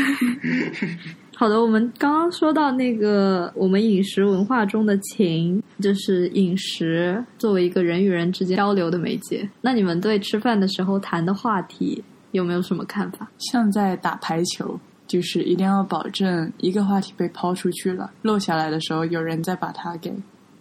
[1.41, 9.49] 好的，我们刚刚说到那个我们饮食文化中的情，就是饮食作为一个人与人之间交流的媒介。
[9.59, 13.27] 那你们对吃饭的时候谈的话题有没有什么看法？
[13.39, 20.13] 像在打排球，就是一定要保证一个话题被抛出去了，落下来的时候有人再把它给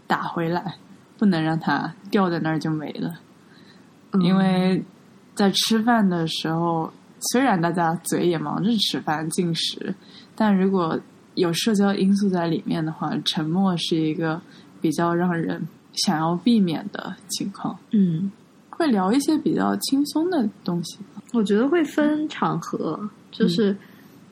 [0.07, 0.77] 打回来，
[1.19, 3.21] 不能让它掉在那儿就没了。
[4.13, 4.83] 嗯因为
[5.35, 6.91] 在吃饭的时候，
[7.33, 9.95] 虽然大家嘴也忙着吃饭进食，
[10.41, 10.99] 但如果
[11.35, 14.41] 有社交因素在里面的话，沉默是一个
[14.81, 15.61] 比较让人
[15.93, 17.79] 想要避免的情况。
[17.91, 18.33] 嗯，
[18.71, 21.23] 会聊一些比较轻松的东西吧。
[21.35, 22.99] 我觉得会分场合，
[23.31, 23.77] 就是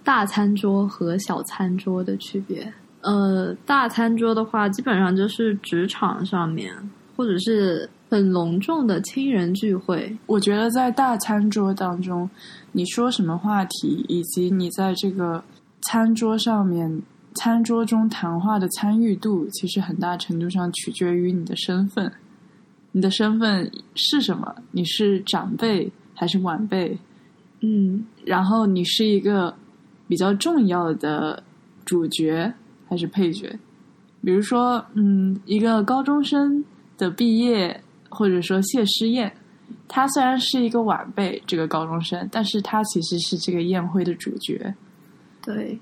[0.03, 2.73] 大餐桌和小餐桌的区别。
[3.03, 6.75] 呃，大餐桌的话，基本上就是职场上面，
[7.18, 10.16] 或者是很隆重的亲人聚会。
[10.25, 12.31] 我觉得在大餐桌当中，
[12.73, 15.44] 你说什么话题，以及你在这个
[15.81, 17.03] 餐桌上面、
[17.35, 22.12] 餐桌中谈话的参与度，其实很大程度上取决于你的身份。
[22.93, 24.55] 你的身份是什么？
[24.73, 26.99] 你是长辈还是晚辈？
[27.61, 29.55] 嗯然后你是一个
[30.07, 31.43] 比较重要的
[31.85, 32.53] 主角
[32.88, 33.59] 还是配角？
[34.23, 36.64] 比如说，嗯，一个高中生
[36.97, 39.33] 的毕业，或者说谢师宴，
[39.87, 44.75] 他虽然是一个晚辈，这个高中生，但是他其实是这个宴会的主角。
[45.55, 45.79] 对，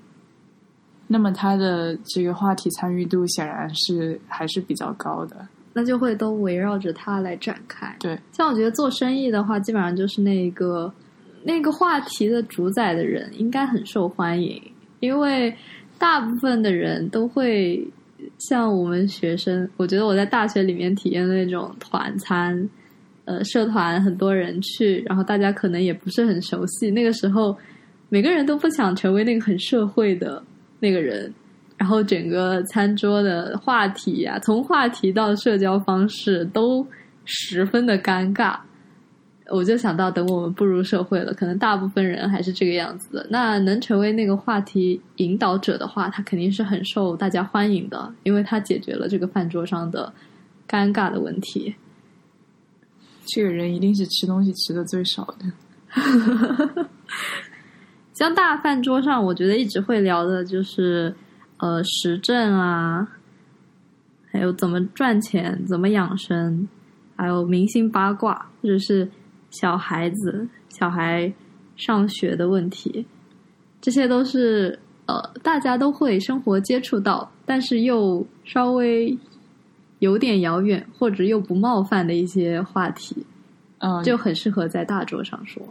[1.07, 5.47] 那么他的这个话题参与度显然是还是比较高的。
[5.73, 7.95] 那就会都围绕着他来展开。
[7.99, 10.91] 对，像我觉得做生意的话，基本上就是那个
[11.43, 14.59] 那个话题的主宰的人应该很受欢迎，
[15.01, 15.55] 因为
[15.99, 17.87] 大部分的人都会
[18.39, 22.67] 像我们学生，我觉得我在大学里面体验的那种团餐，
[23.25, 27.55] 呃，社团很多人去，然后大家可能也不是很熟悉，那个时候
[28.09, 30.43] 每个人都不想成为那个很社会的
[30.79, 31.33] 那个人。
[31.77, 36.83] 然后整个餐桌的话题呀、从话题到社交方式都
[37.23, 38.57] 十分的尴尬。
[39.49, 43.27] 我就想到，等我们步入社会了，可能大部分人还是这个样子的。
[43.29, 50.11] 那能成为那个话题引导者的话，他肯定是很受大家欢迎的，因为他解决了这个饭桌上的
[50.67, 51.75] 尴尬的问题。
[53.27, 55.45] 这个人一定是吃东西吃的最少的。
[58.17, 61.13] 像大饭桌上，我觉得一直会聊的就是
[61.57, 63.07] 呃时政啊，
[64.31, 66.67] 还有怎么赚钱、怎么养生，
[67.15, 69.07] 还有明星八卦，或者是
[69.51, 71.31] 小孩子、小孩
[71.75, 73.05] 上学的问题，
[73.79, 79.15] 这些都是呃大家都会生活接触到，但是又稍微
[79.99, 83.23] 有点遥远或者又不冒犯的一些话题，
[83.77, 85.61] 嗯，就很适合在大桌上说。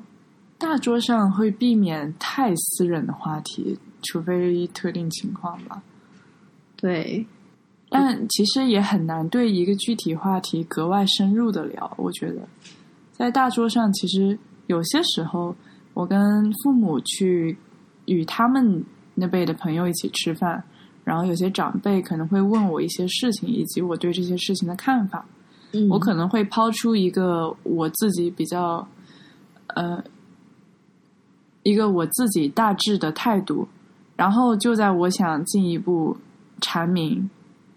[0.59, 5.83] 大桌上会避免太私人的话题，除非特定情况吧。
[6.77, 7.27] 对，
[7.91, 11.95] 但其实也很难对一个具体话题格外深入的聊。
[11.99, 12.41] 我觉得，
[13.13, 15.55] 在大桌上，其实有些时候，
[15.95, 17.57] 我跟父母去
[18.07, 20.63] 与他们那辈的朋友一起吃饭，
[21.05, 25.25] 然后有些长辈可能会问我一些事情，以及我对这些事情的看法。
[25.73, 28.87] 嗯我可能会抛出一个我自己比较，
[29.75, 30.03] 呃，
[31.67, 33.67] 一个我自己大致的态度，
[34.15, 36.17] 然后就在我想进一步
[36.61, 37.29] 阐明，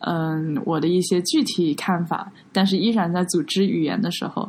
[0.02, 4.48] 嗯，我的一些具体看法，但是依然在组织语言的时候，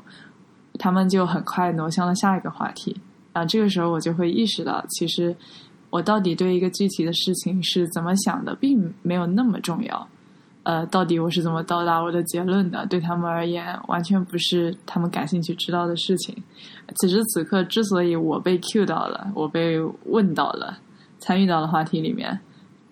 [0.78, 2.94] 他们就很快挪向了下一个话题。
[3.32, 5.34] 啊，这个时候我就会意识到，其实
[5.88, 10.06] 我到底对一个具体的事情是怎么想的，并没有那么重要。
[10.62, 12.84] 呃，到底我是怎么到达我的结论的？
[12.86, 16.36] 对他们而言，完全不是他们感兴趣知道的事情。
[16.96, 20.78] 此时此刻，之所以我被 Q 到了，我被问到了，
[21.18, 22.38] 参与到了话题里面，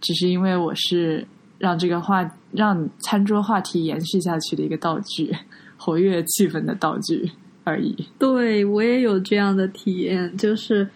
[0.00, 1.26] 只是因为我是
[1.58, 5.30] 让这个话让餐桌话题延续下去的一个道具，
[5.76, 7.30] 活跃气氛的道具
[7.64, 7.94] 而已。
[8.18, 10.88] 对我也有这样的体验，就是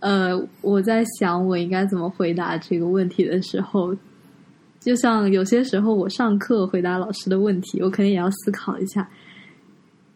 [0.00, 3.96] 呃，我在想我应该怎么回答这个问题的时候，
[4.80, 9.08] 就像有些时候我上课回答老师的问题，我肯定也要思考一下。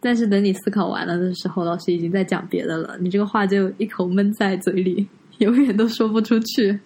[0.01, 5.07] 但是等你思考完了的时候，老师已经在讲别的了，你这个话就一口闷在嘴里，
[5.39, 6.81] 永远都说不出去。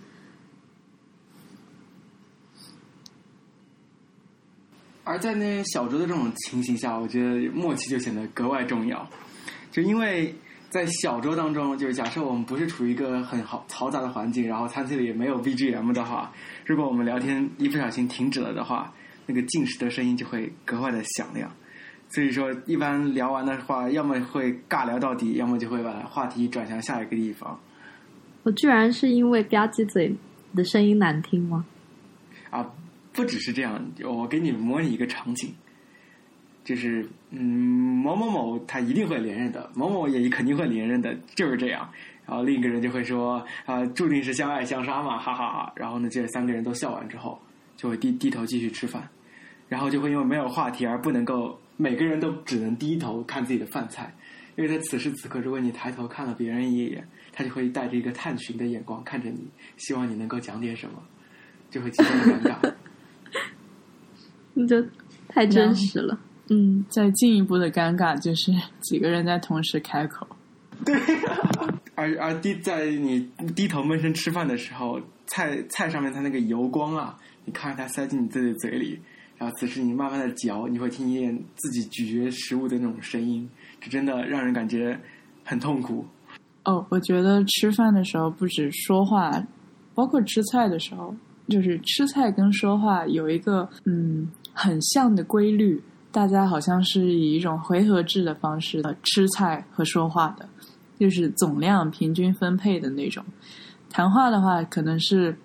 [5.04, 9.08] 而在那小桌的这种情形下，我觉得默契就显得格外重要。
[9.70, 10.34] 就因为
[10.68, 16.32] 在小桌当中，就是假设我们不是处于一个很好嘈杂的环境，然后餐厅里也没有 BGM 的话，
[16.66, 18.92] 如果我们聊天一不小心停止了的话，
[19.24, 21.48] 那个进食的声音就会格外的响亮。
[22.08, 27.58] 所以说，一般聊完的话，要么会尬聊到底，要么就会把话题转向下一个地方。
[28.42, 30.12] 我居然是因为吧唧嘴
[30.54, 31.64] 的声音难听吗？
[32.50, 32.68] 啊，
[33.12, 35.54] 不只是这样，我给你模拟一个场景，
[36.64, 41.88] 就是嗯，某某某他一定会连任的，某某也肯定会连任的，就是这样。
[42.26, 45.72] 然后另一个人就会说啊，注定是相爱相杀嘛，哈哈哈。
[45.76, 47.40] 然后呢，这三个人都笑完之后，
[47.76, 49.08] 就会低低头继续吃饭，
[49.68, 54.12] 然后就会因为没有话题而不能够，每个人都只能低头看自己的饭菜，
[54.56, 59.46] 因为在此时此刻，如果你抬头看了别人一眼，他就会带着一个探寻的眼光看着你，
[59.76, 61.02] 希望你能够讲点什么，
[61.70, 62.72] 就会极端的尴尬。
[64.54, 64.82] 你就
[65.28, 66.18] 太真实了。
[66.48, 68.50] 嗯，再进一步的尴尬就是
[68.80, 70.26] 几个人在同时开口。
[70.84, 70.94] 对，
[71.96, 79.00] 而而低在你低头闷声吃饭的时候，菜菜上面它那个油光啊，你看着它塞进你自己的嘴里，
[79.36, 83.48] 然后此时你慢慢的嚼，你会听见自己咀嚼食物的那种声音，
[83.80, 84.96] 这真的让人感觉
[85.42, 86.06] 很痛苦。
[86.64, 89.42] 哦，我觉得吃饭的时候不止说话，
[89.94, 91.14] 包括吃菜的时候，
[91.48, 100.48] 就是吃菜跟说话有一个嗯很像的规律，大家好像是以一种回合制的方式的吃菜和说话的，
[100.98, 103.24] 就是总量平均分配的那种。
[103.88, 105.38] 谈话的话，可能是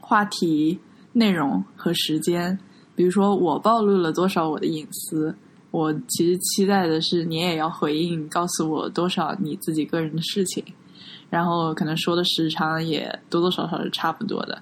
[0.00, 0.78] 话题、
[1.12, 2.58] 内容和时间，
[2.94, 5.34] 比如说我暴露了多少我的隐私。
[5.72, 10.64] 我其实期待的是，你也要回应，告诉我多少你自己个人的事情，
[11.30, 14.60] 然后可能说的时长也多多少少是差不多的。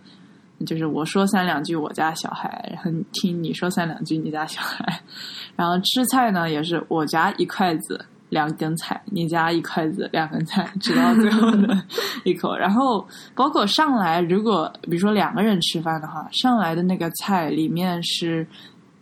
[0.66, 5.02] 就是我说三两句我家小孩，然后听你说三两句你家小孩。
[5.56, 11.82] 然后吃菜呢，也是我夹一筷子两根菜，你夹一筷子两根菜，直到最后的
[12.24, 12.54] 一口。
[12.54, 18.46] 然后包括上来，如果比如说两个人吃饭的话，上来的那个菜里面是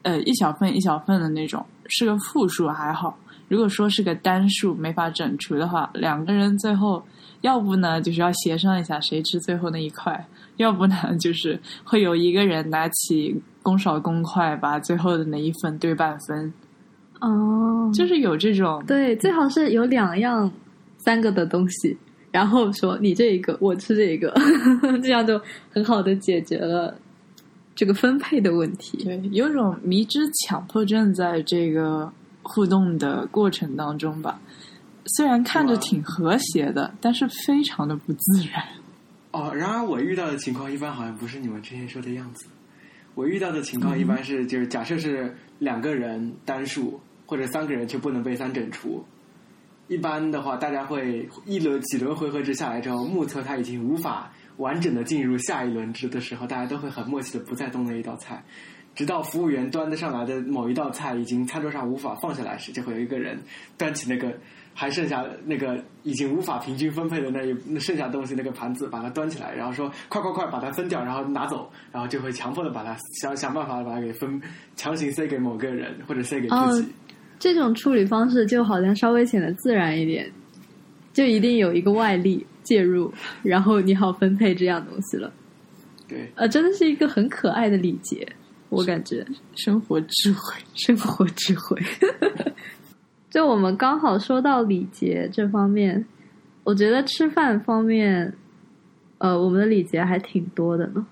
[0.03, 1.64] 呃一小份一小份的那种。
[1.89, 3.16] 是个复数还好，
[3.47, 7.01] 如果说是个单数没法整除的话，两个人最后
[7.43, 16.53] 要不呢就是要协商一下谁吃最后那一块，要不呢就是会有一个人拿起公勺公筷把最后的那一份对半分。
[17.21, 20.51] 哦，就是有这种对，最好是有两样
[20.99, 21.97] 三个的东西，
[22.31, 24.35] 然后说你这一个我吃这一个，
[25.03, 25.41] 这样就
[25.71, 26.97] 很好的解决了。
[27.75, 32.11] 这个分配的问题，对，有种迷之强迫症在这个
[32.43, 34.41] 互动的过程当中吧。
[35.17, 38.64] 虽然看着挺和谐的，但是非常的不自然。
[39.33, 42.47] 哦，然而我遇到的情况一般好像不是你们之前说的样子。
[43.14, 49.05] 我遇到的情况一般是，就是假设是两个人单数，或者三个人却不能被三整除。
[49.89, 54.33] 一般的话，大家会一轮几轮回合制下来之后，目测他已经无法。
[54.57, 58.43] 完整的进入下一轮制的时候，大家都会很默契的不再动那一道菜，
[58.95, 63.39] 直到服务员端得上来的某一道菜已经餐桌上无法放下来时，就会有一个人
[63.77, 64.35] 端起那个
[64.72, 74.41] 还剩下那个已经无法平均分配的那一那剩下东西那个盘子，把它端起来，然后说快快快把它分掉，然后拿走，然后就会强迫的把它想想办法把它给分，
[74.74, 76.89] 强行塞给某个人或者塞给自己。
[77.39, 80.30] 这种处理方式就好像稍微显得自然一点，
[81.12, 82.47] 就一定有一个外力。
[82.66, 83.12] 介入，
[83.45, 85.32] 然后你好分配这样东西了。
[86.09, 88.26] 对，呃，真的是一个很可爱的礼节，
[88.70, 89.24] 我感觉
[89.55, 91.80] 生活智慧，生活智慧。
[93.30, 96.05] 就我们刚好说到礼节这方面，
[96.64, 98.34] 我觉得吃饭方面，
[99.18, 101.07] 呃，我们的礼节还挺多的呢。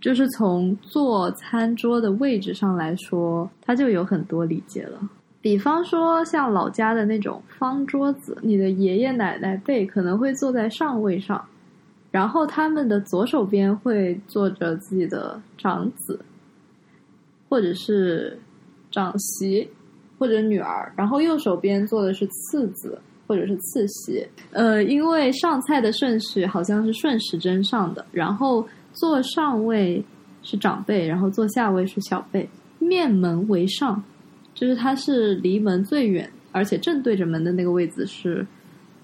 [0.00, 4.98] 就是从坐餐桌的位置上来说，它就有很多礼节了。
[5.42, 11.42] 比方说，像老家的那种方桌子，你的爷爷奶奶辈可能会坐在上位上，
[12.10, 16.20] 然后他们的左手边会坐着自己的长子，
[17.48, 18.38] 或者是
[18.90, 19.66] 长媳，
[20.18, 24.26] 或者女儿，然后右手边坐的是次子或者是次媳。
[24.52, 30.04] 呃，因为上菜的顺序好像是顺时针上的，然后坐上位
[30.42, 34.02] 是长辈，然后坐下位是小辈，面门为上。
[34.52, 38.46] 就是它是离门最远，而且正对着门的那个位置是，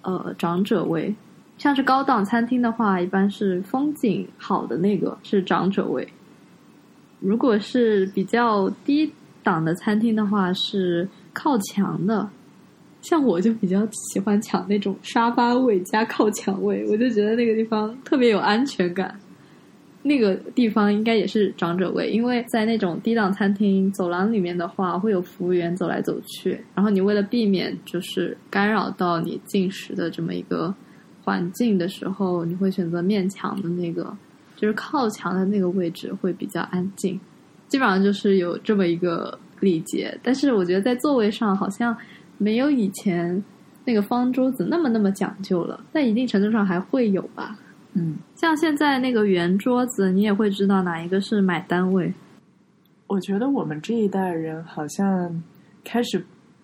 [0.03, 1.15] 呃，长者位。
[1.57, 6.07] 像是高档餐厅的话，一般是风景好的那个是长者位。
[7.21, 9.11] 如果是比较低
[9.43, 12.29] 档的餐厅的话，是靠墙的。
[13.01, 19.19] 像我就比较喜欢抢那种沙发位加靠墙位，我就觉得那个地方特别有安全感。
[20.07, 30.73] 那个地方应该也是长者位，因为在那种低档餐厅走廊里面的话，会有服务员走来走去，然后你为了避免就是干扰到你进食的这么一个
[31.25, 34.17] 环境的时候，你会选择面墙的那个，
[34.55, 37.19] 就是靠墙的那个位置会比较安静。
[37.67, 41.97] 基本上就是有这么一个礼节，但是我觉得在座位上好像
[42.39, 43.43] 没有以前
[43.85, 47.59] 那个方桌子那么那么讲究了，在一定程度上还会有吧。
[47.99, 52.13] 嗯，像现在那个圆桌子，你也会知道哪一个是买单位。
[53.07, 55.43] 我觉得我们这一代人好像
[55.83, 56.23] 开始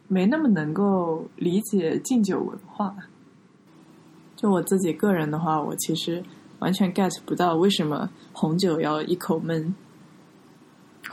[0.09, 2.95] 没那么能够理解敬酒文化。
[4.37, 6.23] 就我自己个人的话，我其实
[6.59, 9.75] 完全 get 不到为什么红酒要一口闷。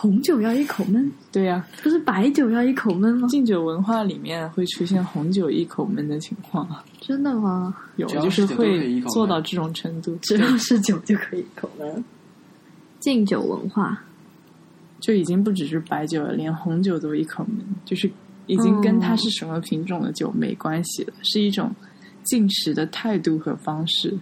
[0.01, 3.27] 红酒要一口闷，对呀、不是白酒要一口闷吗？
[3.27, 7.75] 敬酒文化里面会出现红酒一口闷的情况啊，真的吗？
[7.97, 12.01] 有就是会做到这种程度，只要是酒就可以一口闷。
[13.01, 14.01] 敬酒文化，
[15.01, 18.09] 就已经不只是白酒了，连红酒都一口闷，就是
[18.47, 21.75] 已经跟它是什么品种的酒没关系了，是一种
[22.23, 24.17] 进食的态度和方式。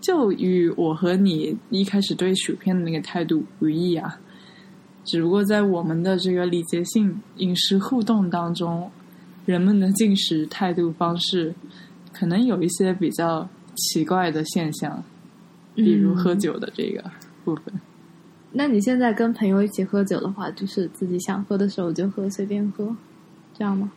[0.00, 4.18] 就与我和你一开始对薯片的那个态度无异啊，
[5.04, 8.90] 只不过在我们的这个礼节性饮食互动当中，
[9.44, 11.54] 人们的进食态度方式
[12.12, 15.02] 可能有一些比较奇怪的现象，
[15.74, 17.02] 比如喝嗯酒的这个
[17.44, 17.74] 部分。
[18.52, 22.94] 那你现在跟朋友一起喝酒的话，就是自己想喝的时候就喝，随便喝，
[23.54, 23.90] 这样吗？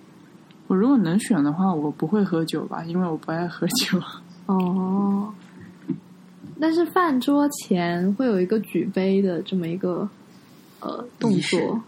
[0.67, 4.01] 我如果能选的话，我不会喝酒吧，因为我不爱喝酒。
[4.47, 5.31] 哦，
[6.59, 10.09] 但是饭桌前会有一个举杯的这么一个
[10.79, 11.81] 呃动作，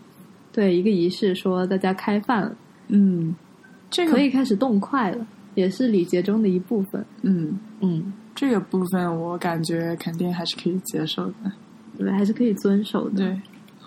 [0.52, 2.56] 对，一个仪式，说大家开饭了，
[2.88, 3.36] 嗯，
[3.90, 5.26] 这个可以开始动筷了，
[5.56, 7.06] 也是礼节中的一部分。
[7.22, 11.52] 嗯，嗯，这个部分我感觉肯定还是可以接受的。
[11.98, 13.18] 对，还是可以遵守的。
[13.18, 13.42] 对，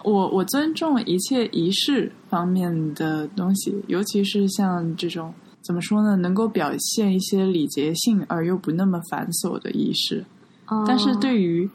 [0.05, 5.33] 我我尊重一切仪式方面的东西，尤其是像这种
[5.63, 10.25] 怎么说呢，能够表现一些礼节性而又不那么繁琐的仪式。
[10.67, 11.69] 哦但是对于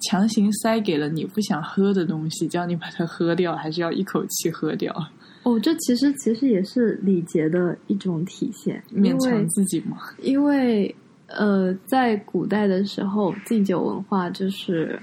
[0.00, 4.94] 强行塞给了你不想喝的东西，叫你把它喝掉，还是要一口气喝掉，
[5.42, 9.98] 哦，这其实其实也是礼节的一种体现，勉强自己嘛。
[10.22, 10.94] 因为
[11.28, 14.98] 呃，在古代的时候，敬酒文化就是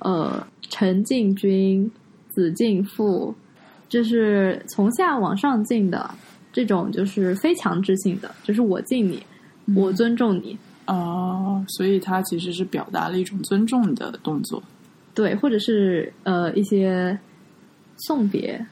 [0.00, 1.90] 呃，臣敬君、
[2.28, 3.34] 子敬父，
[3.88, 6.10] 就是从下往上敬的
[6.52, 9.22] 这种，就是非强制性的，就是我敬你，
[9.74, 14.62] 我尊重你，哦，所以它其实是表达了一种尊重的动作。
[15.14, 17.18] 对，或者是呃一些
[17.96, 18.66] 送别，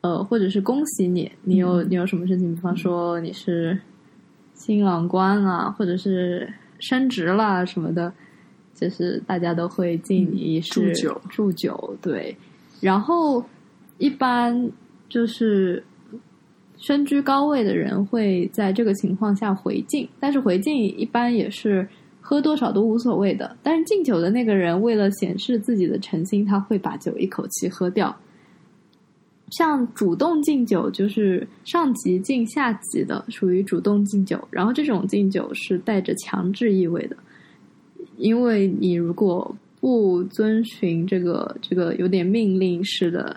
[0.00, 3.78] 呃，或者是恭喜你，你有你有什么事情，比方说你是
[4.54, 8.12] 新郎官啊，或者是升职啦什么的，
[8.74, 12.36] 就是大家都会敬你一祝酒祝酒，对。
[12.80, 13.44] 然后
[13.98, 14.70] 一般
[15.08, 15.82] 就是
[16.80, 21.86] 身居高位的人会在这个情况下回敬，但是回敬一般也是
[22.20, 23.54] 喝多少都无所谓的。
[23.62, 28.16] 但是敬酒的那个人为了显示自己的诚心，他会把酒一口气喝掉。
[29.50, 34.40] 像主动敬酒，就是上级敬下级的，属于主动敬酒。
[34.50, 37.16] 然后这种敬酒是带着强制意味的，
[38.16, 43.36] 因为你如果不遵循这个这个有点命令式的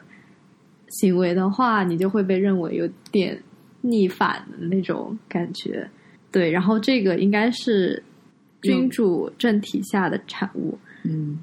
[0.93, 3.37] 行为的话，你就会被认为有点
[3.81, 5.87] 逆反的那种感觉。
[6.31, 8.01] 对，然后这个应该是
[8.61, 10.77] 君主政体下的产物。
[11.03, 11.37] 嗯，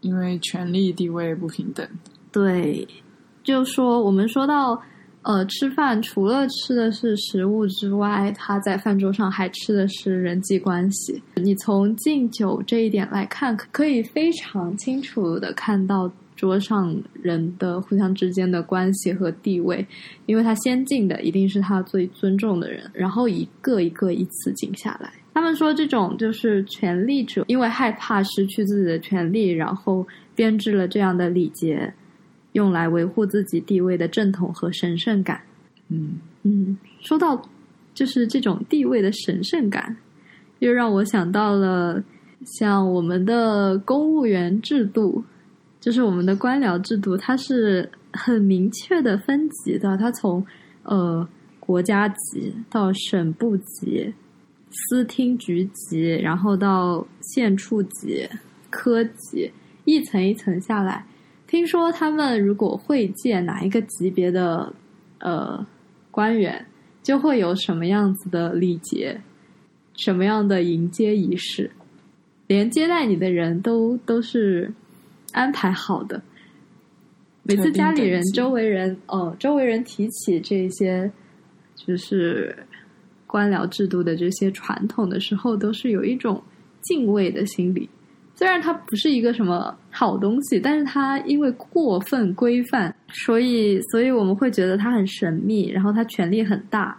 [0.00, 1.86] 因为权力地位不平等。
[2.32, 2.86] 对，
[3.42, 4.80] 就说我们说到，
[5.22, 11.20] 呃，吃饭除了吃的是食物之外，他在饭桌上还吃的是人际关系。
[11.34, 16.10] 你从敬酒这一点来看，可以非常清楚的看到
[16.40, 19.86] 桌上人的互相之间的关系和地位，
[20.24, 25.12] 因为他先敬的一定是他最尊重的人，然后一个一个依次敬下来。
[25.34, 31.92] 他们说，这种就是权力者，因为害怕失去自己的权利，然后编制了这样的礼节，
[32.52, 35.42] 用来维护自己地位的正统和神圣感。
[35.90, 36.14] 嗯，
[36.44, 37.46] 嗯，说到
[37.92, 39.94] 就是这种地位的神圣感，
[40.60, 42.02] 又让我想到了
[42.56, 45.22] 像我们的公务员制度，
[45.80, 50.46] 就是我们的官僚制度，它是很明确的分级的，它从
[50.82, 51.26] 呃
[51.58, 54.12] 国家级到省部级、
[54.70, 58.28] 司厅局级，然后到县处级、
[58.68, 59.50] 科级，
[59.84, 61.06] 一层一层下来。
[61.46, 64.72] 听说他们如果会见哪一个级别的
[65.18, 65.66] 呃
[66.10, 66.66] 官员，
[67.02, 69.20] 就会有什么样子的礼节，
[69.96, 71.70] 什么样的迎接仪式。
[72.46, 74.72] 连接待你的人都都是
[75.32, 76.20] 安排好的。
[77.42, 81.10] 每次家里人、周围人哦，周围人提起这些
[81.74, 82.54] 就是
[83.26, 86.42] 官僚制度的这些传统的时候，都是有一种
[86.82, 87.88] 敬畏的心理。
[88.34, 96.98] 虽然它不是一个什么好东西，但是它因为过分规范，所以所以我们会觉得它很神秘，然后它权力很大，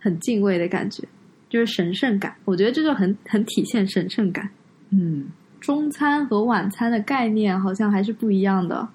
[0.00, 1.06] 很敬畏的感觉，
[1.48, 2.34] 就是神圣感。
[2.44, 4.50] 我觉得这就很很体现神圣感。
[4.90, 5.28] 嗯，
[5.60, 8.88] 中餐和晚餐的概念好像还是不一样的。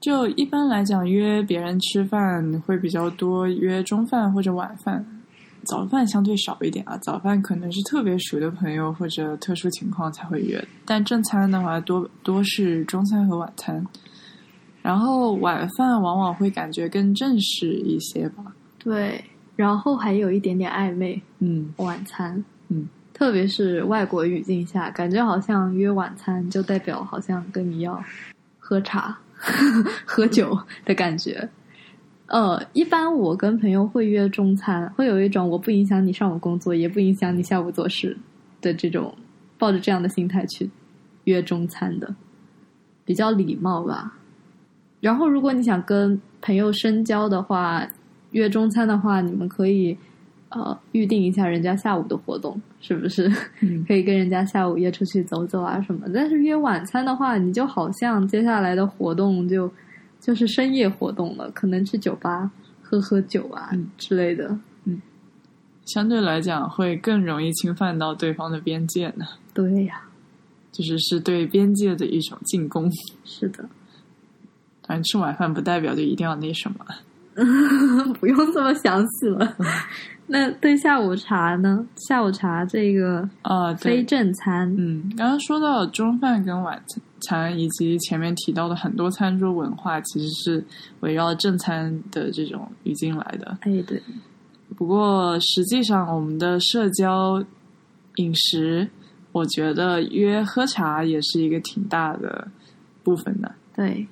[0.00, 5.04] 就一般来讲，约别人吃饭会比较多，约中饭或者晚饭，
[5.62, 6.96] 早饭相对少一点啊。
[6.98, 13.84] 早饭可能是特别熟的朋友或者特殊情况才会约，但正餐的话多多是中餐和晚餐。
[14.82, 18.44] 然后晚饭往往会感觉更正式一些吧。
[18.76, 19.24] 对，
[19.56, 21.22] 然后还有一点点暧昧。
[21.38, 27.98] 嗯，晚餐，嗯，特别是外国语境下，感觉好像约晚餐就代表好像跟你要
[28.58, 29.16] 喝茶。
[30.06, 31.46] 喝酒的感觉，
[32.28, 38.16] 呃，一般我跟朋友会约中餐，会有一种我不影响你上午工作，也不影响你下午做事
[38.62, 39.14] 的这种，
[39.58, 40.70] 抱着这样的心态去
[41.24, 42.14] 约中餐的，
[43.04, 44.16] 比较礼貌吧。
[45.00, 47.86] 然后，如果你想跟朋友深交的话，
[48.30, 49.98] 约中餐的话，你们可以。
[50.54, 53.28] 呃，预定一下人家下午的活动，是不是？
[53.88, 56.06] 可以跟人家下午约出去走走啊什么？
[56.14, 59.68] 但是约晚餐的话，你就好像接下来的活动就
[60.20, 62.48] 就是深夜活动了，可能去酒吧
[62.80, 64.56] 喝喝酒啊之类的。
[64.84, 65.02] 嗯，
[65.84, 69.26] 相对来讲会更容易侵犯到对方的边界呢。
[69.52, 70.02] 对呀，
[70.70, 72.88] 就是是对边界的一种进攻。
[73.24, 73.68] 是的，
[74.86, 76.76] 反正吃晚饭不代表就一定要那什么。
[78.20, 79.56] 不用这么详细了。
[80.26, 81.86] 那对下午茶呢？
[81.96, 84.74] 下午茶这个啊，非正餐。
[84.78, 86.82] 嗯，刚刚说到中饭跟晚
[87.20, 90.64] 餐，以及前面提到的很多餐桌文化，其实是
[91.00, 93.58] 围绕正餐的这种语境来的。
[93.60, 94.02] 哎，对。
[94.76, 97.44] 不过实际上，我们的社交
[98.16, 98.88] 饮食，
[99.30, 102.48] 我觉得约喝茶也是一个挺大的
[103.02, 103.54] 部分的。
[103.76, 104.06] 对。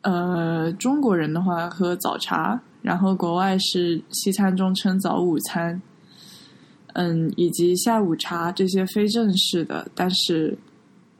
[0.00, 2.58] 呃，中国人的话喝早茶。
[2.86, 5.82] 然后国外是西餐中称早午餐，
[6.92, 10.56] 嗯，以及下午茶这些非正式的，但是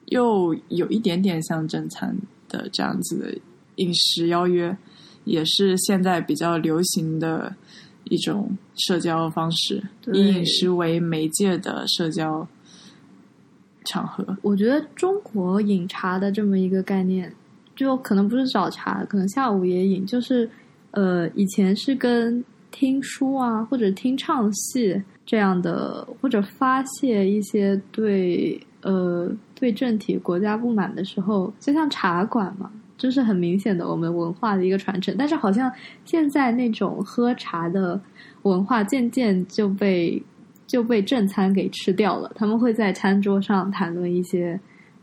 [0.06, 2.16] 又有一点点像正餐
[2.48, 3.36] 的这样子的
[3.82, 4.76] 饮食邀约，
[5.24, 7.52] 也是现在比较流行的
[8.04, 12.46] 一种社交方式，以饮食为媒介的社交
[13.84, 14.24] 场合。
[14.40, 17.34] 我觉得中国饮茶的这么一个概念，
[17.74, 20.48] 就可能不是早茶，可能下午也饮，就是。
[20.96, 35.14] 呃，以前是跟听书啊，或者听唱戏这样的，或者发泄一些对呃对政体国家不满的时候，就像茶馆嘛，就是很明显的我们文化的一个传承。
[35.18, 35.70] 但是好像
[36.06, 38.00] 现在那种喝茶的
[38.44, 40.22] 文化渐渐就被
[40.66, 42.32] 就被正餐给吃掉了。
[42.34, 44.58] 他们会在餐桌上谈论一些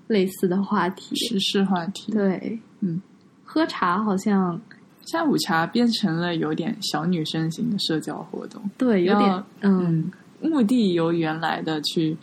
[0.07, 2.11] 类似的话题，时事话题。
[2.11, 2.99] 对，嗯，
[3.43, 4.59] 喝茶好像。
[5.05, 10.09] 下午茶变成了有点小女生型的社交活动，对，有点嗯，
[10.41, 12.15] 目的由原来的去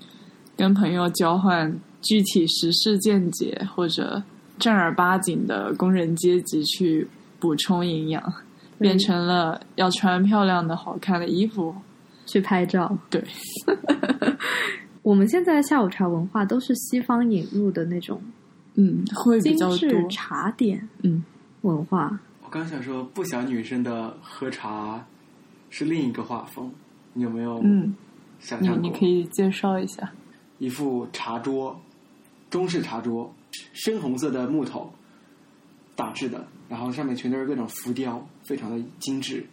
[0.57, 4.23] 跟朋友交换具体时事见解，或者
[4.59, 7.07] 正儿八经的工人阶级去
[7.39, 8.23] 补充营养，
[8.79, 11.75] 变成了要穿漂亮的好看的衣服
[12.25, 12.97] 去拍照。
[13.11, 13.23] 对，
[15.03, 18.21] 我们现在的下午茶文化都是西方引入的那种，
[18.75, 20.09] 嗯，会比较多。
[20.09, 21.23] 茶点，嗯，
[21.61, 22.19] 文化。
[22.51, 25.07] 刚想说，不想女生的喝茶
[25.71, 26.75] 是另一个画风，
[27.13, 27.61] 你有没有？
[27.63, 27.95] 嗯，
[28.41, 28.83] 想象过？
[28.83, 30.13] 你可以介绍一下。
[30.59, 31.81] 一副茶桌，
[32.51, 33.33] 中式茶桌，
[33.73, 34.93] 深红色的木头
[35.95, 39.47] 打制的，然后上面全都是各种浮雕，非常的精致。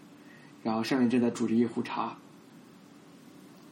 [0.63, 2.17] 然后上面正在煮着一壶茶。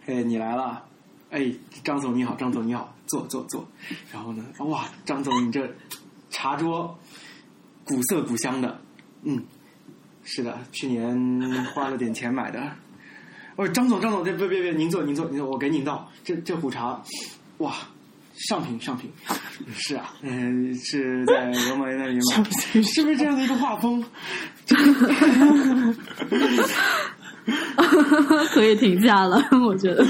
[0.06, 0.86] 嘿，你来了！
[1.32, 1.52] 哎，
[1.84, 3.68] 张总你好，张总你好，坐坐坐。
[4.14, 5.68] 然后呢，哇，张总你这
[6.30, 6.98] 茶桌
[7.84, 8.80] 古色古香的。
[9.26, 9.44] 嗯，
[10.24, 12.72] 是的，去年花了点钱买的。
[13.56, 16.10] 哦，张总，张总，这别别别，您坐，您坐，您坐，我给您倒。
[16.24, 17.02] 这这壶茶，
[17.58, 17.74] 哇，
[18.34, 19.12] 上品上品。
[19.74, 22.44] 是啊，嗯，是在罗马那里买，
[22.84, 24.06] 是不是这样的一个画风？
[28.50, 30.06] 可以停下了，我觉得。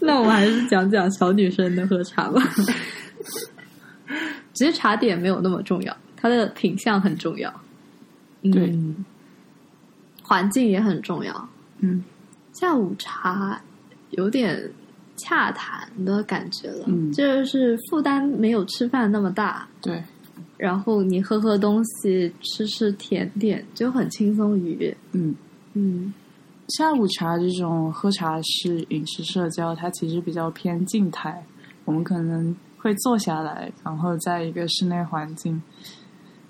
[0.00, 2.42] 那我们还是讲讲小女生的喝茶吧。
[4.52, 5.96] 其实茶点没有那么重要。
[6.22, 7.52] 它的品相很重要，
[8.42, 8.72] 对，
[10.22, 11.48] 环境也很重要。
[11.80, 12.04] 嗯，
[12.52, 13.60] 下午茶
[14.10, 14.70] 有点
[15.16, 20.00] 洽谈的感觉了，嗯就是负担没有吃饭那么大，对，
[20.56, 24.96] 然后你喝喝东西，吃吃甜点，就很轻松愉悦。
[25.10, 25.34] 嗯。
[25.74, 26.14] 嗯
[26.68, 31.44] 下午茶这种喝茶式饮食社交，它其实比较偏静态。
[31.84, 35.60] 我们可能会坐下来，然后在一个室内环境，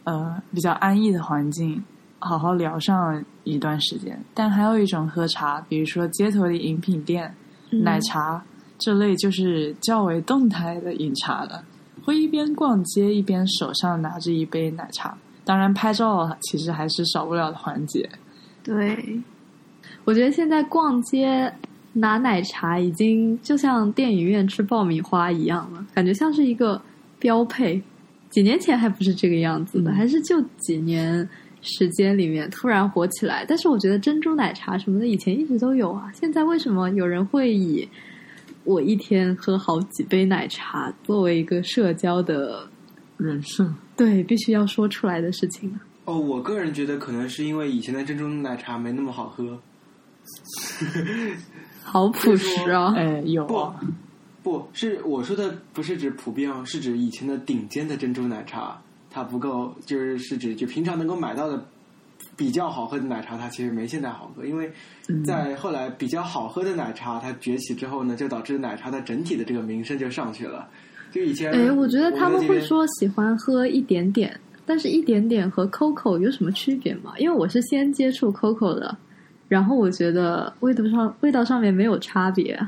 [0.05, 1.83] 呃，比较安逸的环境，
[2.19, 4.19] 好好聊上一段时间。
[4.35, 7.33] 但还有一种喝茶，比如说街头的饮品店、
[7.71, 8.43] 嗯奶茶
[8.79, 11.65] 这类，就是较为动态的饮茶了。
[12.05, 18.09] 会一边逛街一边手上拿着一杯奶茶，当然拍照其实还是少不了的环节。
[18.65, 19.21] 对，
[20.05, 21.53] 我觉得现在逛街
[21.93, 26.83] 拿奶茶已经就像电影院吃爆米花一样了，感觉像是一个
[27.21, 27.81] 标配。
[28.33, 31.29] 几年前还不是这个样子的，嗯还是就几年
[31.61, 33.45] 时间里面突然火起来。
[33.47, 37.89] 但是我觉得珍珠奶茶什么的以前一直都有啊，现在为什么有人会以
[38.65, 42.69] 我一天喝好几杯奶茶作为一个社交的
[43.17, 45.81] 人设，对必须要说出来的事情呢？
[46.07, 49.61] 哦，我个人觉得可能是因为以前的珍珠奶茶没那么好喝。
[51.83, 52.95] 好朴实啊！
[52.97, 53.45] 哎，有
[54.43, 58.81] 不是我说的，不是指普遍哦，是指以前的顶尖的珍珠奶茶，
[59.11, 61.65] 它不够，就是是指就平常能够买到的
[62.37, 64.71] 比较好喝的奶茶，它其实没现在好喝，因为
[65.09, 70.69] 嗯在后来比较好喝的奶茶它崛起之后呢，就导致奶茶的整体的这个名声就上去了。
[71.13, 74.35] 就以前，哎，我觉得他们会说喜欢喝一点点，
[74.65, 77.13] 但是一点点和 COCO 有什么区别吗？
[77.19, 78.97] 因为我是先接触 COCO 的，
[79.47, 82.59] 然后我觉得味道上味道上面没有差别，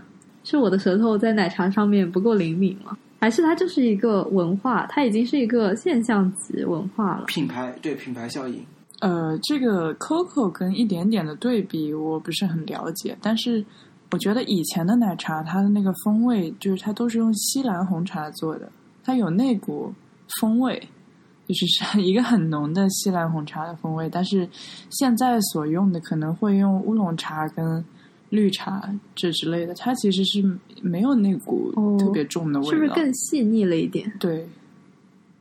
[0.44, 2.96] 是我的舌头在奶茶上面不够灵敏吗？
[3.20, 7.24] 还是它就是一个文化，它已经是一个现象级文化了？
[7.24, 8.62] 品牌对品牌效应，
[9.00, 13.64] 呃，这个 COCO 跟一点点的对比，我不是很了解，但是
[14.10, 18.70] 我觉得以前的奶茶它的那个风味，就是它都是用西兰红茶做的，
[19.02, 19.90] 它有那股
[20.38, 20.78] 风味，
[21.48, 24.06] 就是是 一个很浓的西兰红茶的风味。
[24.12, 24.46] 但是
[24.90, 27.82] 现在所用的可能会用乌龙茶跟
[28.34, 30.42] 绿茶这之类的，它其实是
[30.82, 32.70] 没有那股哦特别重的味道。
[32.72, 34.12] 是不是更细腻了一点？
[34.18, 34.46] 对？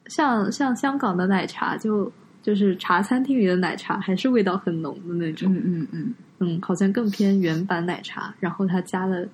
[0.07, 5.51] 像像香港的奶茶就就是茶餐厅里的奶茶，还是味道很浓的那种。
[5.53, 9.27] 嗯嗯嗯嗯，好像更偏原版奶茶，然后它加了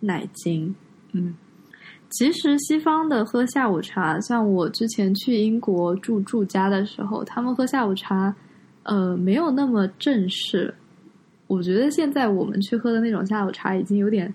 [0.00, 0.74] 奶精。
[1.12, 1.34] 嗯
[2.10, 8.32] 其实西方的喝下午茶，像我之前去英国住住家的时候，他们喝下午茶，
[8.84, 10.72] 呃，没有那么正式。
[11.46, 14.32] 我觉得现在我们去喝的那种下午茶，已经有点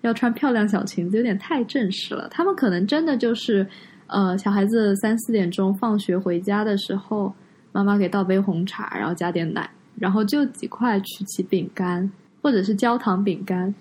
[0.00, 2.28] 要穿漂亮小裙子，有点太正式了。
[2.30, 3.66] 他们可能真的就是，
[4.06, 7.32] 呃，小孩子三四点钟放学回家的时候，
[7.72, 12.10] 妈妈给倒杯红茶，然后加点奶，然后就几块曲奇饼干
[12.42, 13.74] 或者是焦糖饼干，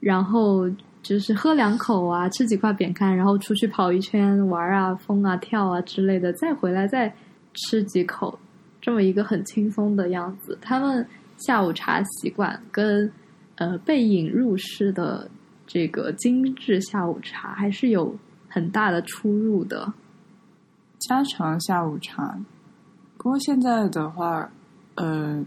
[0.00, 0.68] 然后
[1.02, 7.12] 就是喝两口啊，吃几块饼干，然后出去跑一圈玩啊、疯啊、跳啊之类的，再回来再
[7.54, 8.38] 吃几口，
[8.80, 10.56] 这么一个很轻松的样子。
[10.60, 11.06] 他们
[11.46, 13.12] 下午茶习惯跟
[13.56, 15.30] 呃被引入式的
[15.66, 18.16] 这个精致下午茶还是有
[18.48, 19.92] 很大的出入的。
[20.98, 22.38] 家常下午茶。
[23.16, 24.50] 不过现在的话，
[24.94, 25.44] 呃，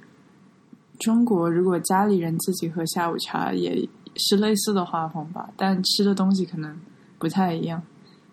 [1.00, 6.78] 中国如果家里人自己喝下午茶，也是类似的画风吧，但吃的东西可能
[7.20, 7.82] 不太一样，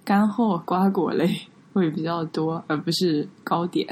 [0.04, 1.28] 干货瓜果类
[1.72, 3.86] 会比较多，而不是糕点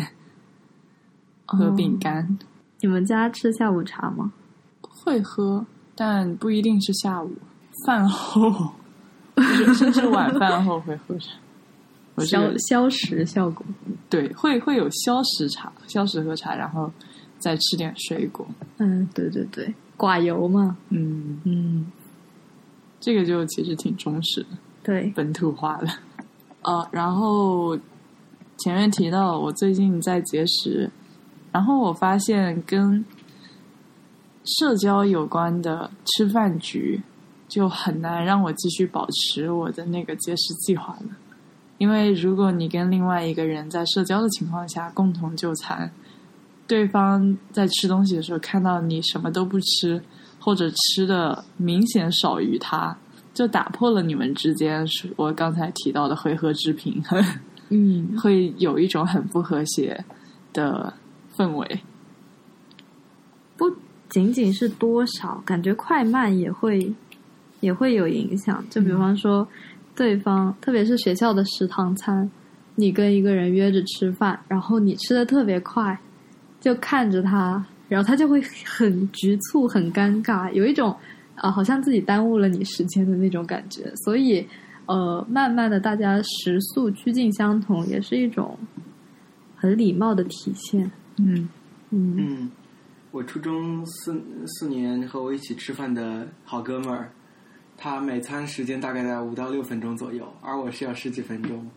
[1.47, 2.39] 和饼干。
[2.83, 4.33] 你们家吃下午茶吗？
[4.81, 5.65] 会喝，
[5.95, 7.31] 但不一定是下午，
[7.87, 8.73] 饭后，
[9.37, 11.33] 就是甚至晚饭后会喝茶。
[12.27, 13.65] 消消食效果。
[14.11, 16.91] 对，会会有消食茶，消食喝茶，然后
[17.39, 18.47] 再吃点水果。
[18.77, 20.77] 嗯，对对对，寡油嘛。
[20.91, 21.87] 嗯，嗯，
[23.01, 24.49] 这个就其实挺中式的，
[24.83, 25.11] 对。
[25.17, 25.89] 本土化的。
[26.63, 27.75] 呃，然后
[28.59, 30.91] 前面提到我最近在节食，
[31.53, 33.05] 然后我发现跟
[34.45, 37.03] 社交有关的吃饭局
[37.49, 41.17] 就很难让我继续保持我的那个节食计划了。
[41.79, 45.91] 因为如果你跟另外一个人在社交的情况下共同就餐，
[46.67, 50.03] 对方在吃东西的时候看到你什么都不吃，
[50.39, 52.97] 或者吃的明显少于他，
[53.33, 57.25] 就打破了你们之间是我刚才提到的回合制平衡，
[57.71, 60.05] 嗯， 会有一种很不和谐
[60.53, 60.93] 的
[61.37, 61.81] 氛围。
[63.57, 63.71] 不
[64.09, 66.93] 仅仅是多少，感觉快慢也会
[67.61, 68.65] 也会有影响。
[68.71, 69.47] 就比方说，
[69.95, 72.31] 对方特别是学校的食堂餐，
[72.77, 75.99] 你跟一个人约着吃饭，然后你吃的特别快，
[76.61, 80.97] 就看着他，然后他就会很局促、很尴尬，有一种
[81.37, 83.93] 呃，好像自己耽误了你时间的那种感觉。
[84.05, 84.47] 所以，
[84.87, 88.59] 呃，慢慢的大家食宿趋近相同，也是一种
[89.55, 90.91] 很礼貌的体现。
[91.27, 91.49] 嗯
[91.91, 92.51] 嗯嗯，
[93.11, 97.11] 我初中四四年和我一起吃饭的好哥们儿，
[97.77, 101.69] 他每餐时间大概在五到六分钟左右，而我是要十几分钟。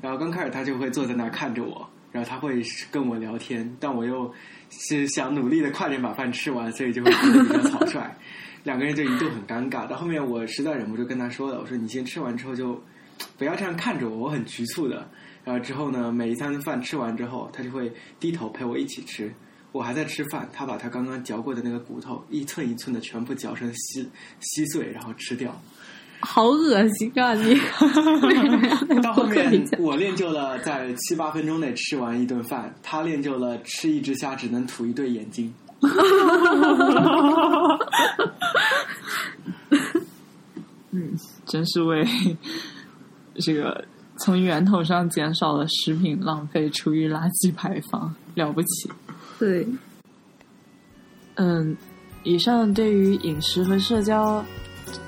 [0.00, 4.32] 然后刚开始他就会坐在那儿看着我，然后他会跟我聊天，但我又
[4.70, 8.16] 是想努力的快点把饭吃完，所以就会比较草率。
[8.64, 9.86] 两个人就一度很尴尬。
[9.86, 12.80] 到后面我实在忍不住跟他说了，我说你先吃完之后就
[13.36, 15.08] 不要这样看着我，我很局促的。
[15.44, 19.32] 然后之后呢，每一餐饭吃完之后，他就会低头陪我一起吃。
[19.72, 24.06] 我还在吃饭，他把他刚刚嚼过的那个骨头一寸一寸的全部嚼成稀
[24.40, 25.58] 稀碎，然后吃掉。
[26.20, 27.58] 好恶心啊你！
[29.02, 35.52] 到后面我练就了在七八分钟内吃完一顿饭，他练就了吃一只虾只能吐一对眼睛。
[40.92, 41.12] 嗯，
[41.46, 42.06] 真是为
[43.36, 43.84] 这个
[44.24, 48.88] 从源头上减少了食品浪费、厨余垃圾排放，了不起。
[49.36, 49.66] 对，
[51.34, 51.76] 嗯，
[52.22, 54.44] 以上对于饮食和社交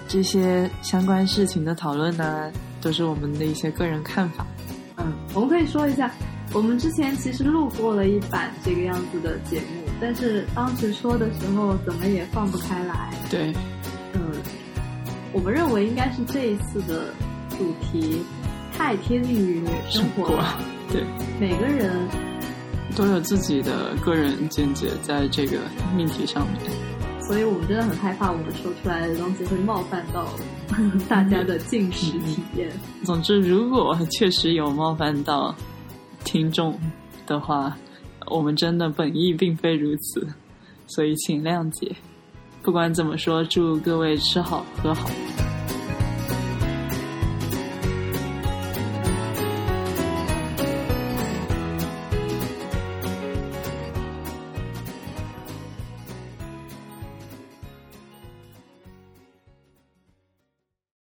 [0.08, 2.50] 这些相关事情的讨论呢，
[2.80, 4.44] 都是我们的一些个人看法。
[4.96, 6.10] 嗯，我们可以说一下，
[6.52, 13.14] 我们之前其实录过了一版这个样子的节目，但是当时说的时候怎么也放不开来。
[13.30, 13.54] 对，
[14.14, 14.32] 嗯，
[15.32, 17.14] 我们认为应该是这一次的
[17.50, 18.24] 主题
[18.76, 20.58] 太贴近于生活了，
[20.90, 21.02] 对，
[21.40, 22.08] 每个人
[22.96, 25.58] 都有自己的个人见解在这个
[25.96, 26.60] 命题上面，
[27.22, 30.28] 所以我们真的很害怕我们说出来的东西会冒犯到
[31.08, 32.70] 大家的进食体验。
[33.04, 35.54] 总之，如果确实有冒犯到
[36.24, 36.78] 听众
[37.26, 37.76] 的话，
[38.26, 40.26] 我们真的本意并非如此，
[40.86, 41.94] 所以请谅解。
[42.62, 45.08] 不管怎么说，祝各位吃好喝好。